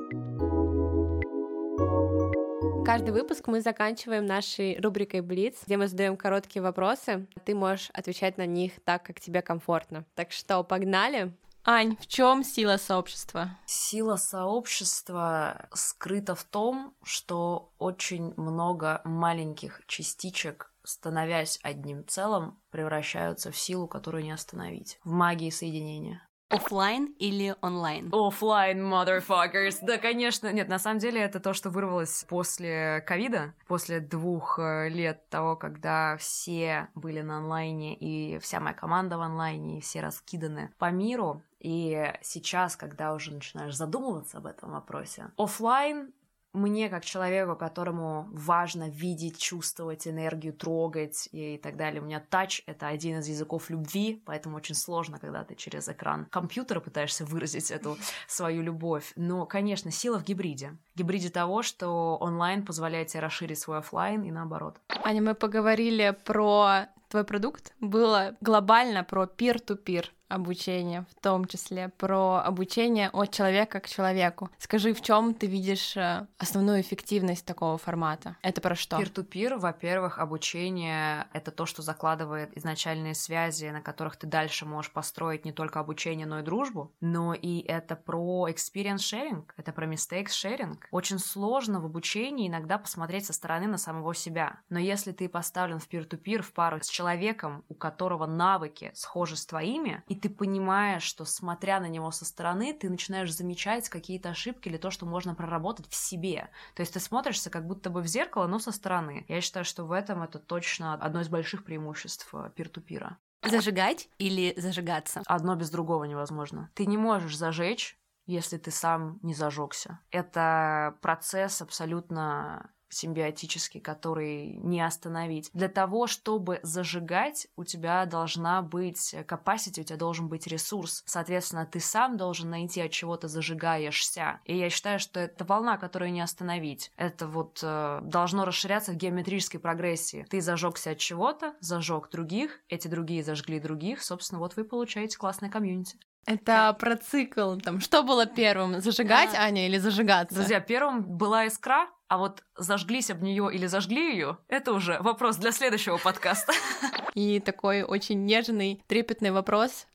[2.84, 7.26] Каждый выпуск мы заканчиваем нашей рубрикой Блиц, где мы задаем короткие вопросы.
[7.44, 10.06] Ты можешь отвечать на них так, как тебе комфортно.
[10.14, 11.32] Так что погнали.
[11.64, 13.50] Ань, в чем сила сообщества?
[13.66, 23.58] Сила сообщества скрыта в том, что очень много маленьких частичек, становясь одним целым, превращаются в
[23.58, 24.98] силу, которую не остановить.
[25.04, 26.26] В магии соединения.
[26.50, 28.10] Оффлайн или онлайн?
[28.12, 29.76] Оффлайн, motherfuckers.
[29.82, 30.52] Да, конечно.
[30.52, 35.54] Нет, на самом деле это то, что вырвалось после ковида, после двух э, лет того,
[35.54, 40.90] когда все были на онлайне, и вся моя команда в онлайне, и все раскиданы по
[40.90, 41.44] миру.
[41.60, 46.12] И сейчас, когда уже начинаешь задумываться об этом вопросе, офлайн
[46.52, 52.62] мне, как человеку, которому важно видеть, чувствовать энергию, трогать и так далее, у меня тач—
[52.66, 57.70] это один из языков любви, поэтому очень сложно, когда ты через экран компьютера пытаешься выразить
[57.70, 57.96] эту
[58.26, 59.12] свою любовь.
[59.14, 60.76] Но, конечно, сила в гибриде.
[60.96, 64.80] Гибриде того, что онлайн позволяет тебе расширить свой офлайн и наоборот.
[65.04, 72.42] Аня, мы поговорили про твой продукт, было глобально про peer-to-peer обучение, в том числе про
[72.44, 74.50] обучение от человека к человеку.
[74.58, 78.36] Скажи, в чем ты видишь э, основную эффективность такого формата?
[78.42, 78.98] Это про что?
[78.98, 85.44] Peer-to-peer, во-первых, обучение— это то, что закладывает изначальные связи, на которых ты дальше можешь построить
[85.44, 90.28] не только обучение, но и дружбу, но и это про experience sharing, это про mistakes
[90.28, 90.78] sharing.
[90.90, 95.80] Очень сложно в обучении иногда посмотреть со стороны на самого себя, но если ты поставлен
[95.80, 101.02] в peer-to-peer в пару с человеком, у которого навыки схожи с твоими, и ты понимаешь,
[101.02, 105.34] что смотря на него со стороны, ты начинаешь замечать какие-то ошибки или то, что можно
[105.34, 106.50] проработать в себе.
[106.74, 109.24] То есть ты смотришься как будто бы в зеркало, но со стороны.
[109.28, 113.18] Я считаю, что в этом это точно одно из больших преимуществ э, пир-ту-пира.
[113.42, 115.22] Зажигать или зажигаться?
[115.26, 116.70] Одно без другого невозможно.
[116.74, 120.00] Ты не можешь зажечь, если ты сам не зажегся.
[120.10, 125.50] Это процесс абсолютно симбиотический, который не остановить.
[125.52, 131.02] Для того, чтобы зажигать, у тебя должна быть capacity, у тебя должен быть ресурс.
[131.06, 134.40] Соответственно, ты сам должен найти, от чего ты зажигаешься.
[134.44, 136.92] И я считаю, что это волна, которую не остановить.
[136.96, 140.26] Это вот э, должно расширяться в геометрической прогрессии.
[140.28, 145.50] Ты зажегся от чего-то, зажег других, эти другие зажгли других, собственно, вот вы получаете классное
[145.50, 145.98] комьюнити.
[146.26, 147.56] Это про цикл.
[147.56, 148.80] Там, что было первым?
[148.80, 149.42] Зажигать, Да.
[149.42, 150.34] Аня, или зажигаться?
[150.34, 155.36] Друзья, первым была искра, а вот зажглись об нее или зажгли ее, это уже вопрос
[155.36, 156.52] для следующего подкаста.
[157.14, 159.86] И такой очень нежный, трепетный вопрос.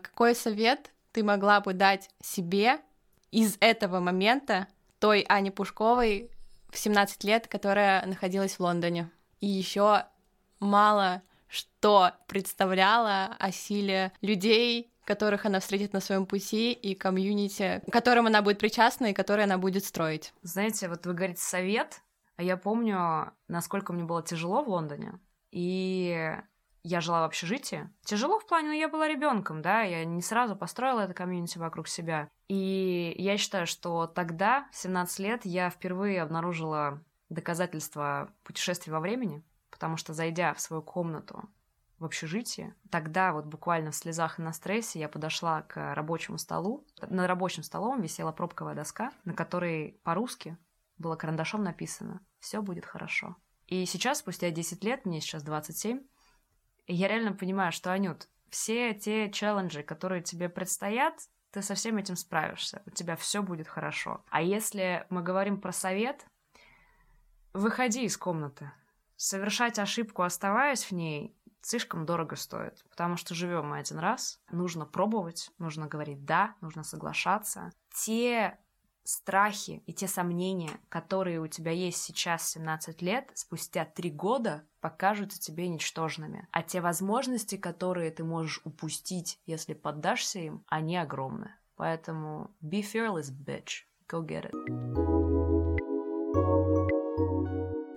[0.00, 2.80] Какой совет ты могла бы дать себе
[3.30, 6.30] из этого момента, той Ани Пушковой
[6.70, 9.10] в 17 лет, которая находилась в Лондоне?
[9.40, 10.04] И еще
[10.60, 18.26] мало что представляла о силе людей, которых она встретит на своем пути, и комьюнити, которым
[18.26, 20.34] она будет причастна и которые она будет строить.
[20.42, 22.02] Знаете, вот вы говорите совет,
[22.36, 25.18] а я помню, насколько мне было тяжело в Лондоне,
[25.50, 26.36] и
[26.82, 27.88] я жила в общежитии.
[28.04, 31.88] Тяжело в плане, ну, я была ребенком, да, я не сразу построила это комьюнити вокруг
[31.88, 32.28] себя.
[32.48, 39.42] И я считаю, что тогда, в 17 лет, я впервые обнаружила доказательства путешествий во времени,
[39.70, 41.48] потому что, зайдя в свою комнату
[41.98, 46.86] в общежитии, тогда вот буквально в слезах и на стрессе я подошла к рабочему столу.
[47.08, 50.58] На рабочем столом висела пробковая доска, на которой по-русски
[50.98, 53.36] было карандашом написано «Все будет хорошо».
[53.66, 56.02] И сейчас, спустя 10 лет, мне сейчас 27,
[56.86, 61.14] и я реально понимаю, что, Анют, все те челленджи, которые тебе предстоят,
[61.50, 64.24] ты со всем этим справишься, у тебя все будет хорошо.
[64.30, 66.26] А если мы говорим про совет,
[67.52, 68.70] выходи из комнаты.
[69.16, 71.35] Совершать ошибку, оставаясь в ней,
[71.66, 76.84] слишком дорого стоит, потому что живем мы один раз, нужно пробовать, нужно говорить «да», нужно
[76.84, 77.72] соглашаться.
[77.92, 78.58] Те
[79.02, 84.64] страхи и те сомнения, которые у тебя есть сейчас в 17 лет, спустя 3 года
[84.80, 86.48] покажутся тебе ничтожными.
[86.50, 91.54] А те возможности, которые ты можешь упустить, если поддашься им, они огромны.
[91.76, 93.84] Поэтому be fearless, bitch.
[94.08, 94.52] Go get it.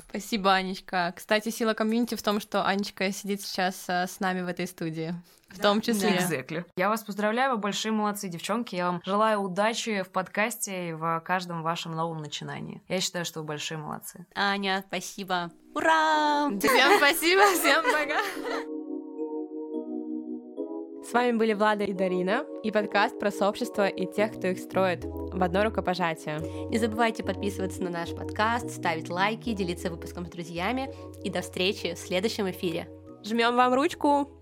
[0.09, 1.13] Спасибо, Анечка.
[1.15, 5.13] Кстати, сила комьюнити в том, что Анечка сидит сейчас а, с нами в этой студии.
[5.49, 6.17] В том числе.
[6.17, 6.65] Exactly.
[6.75, 8.75] Я вас поздравляю, вы большие молодцы, девчонки.
[8.75, 12.83] Я вам желаю удачи в подкасте и в каждом вашем новом начинании.
[12.87, 14.27] Я считаю, что вы большие молодцы.
[14.35, 15.51] Аня, спасибо.
[15.73, 16.49] Ура!
[16.59, 18.78] Всем спасибо, всем пока.
[21.09, 25.05] С вами были Влада и Дарина и подкаст про сообщество и тех, кто их строит
[25.05, 26.39] в одно рукопожатие.
[26.69, 30.93] Не забывайте подписываться на наш подкаст, ставить лайки, делиться выпуском с друзьями.
[31.23, 32.87] И до встречи в следующем эфире.
[33.23, 34.38] Жмем вам ручку.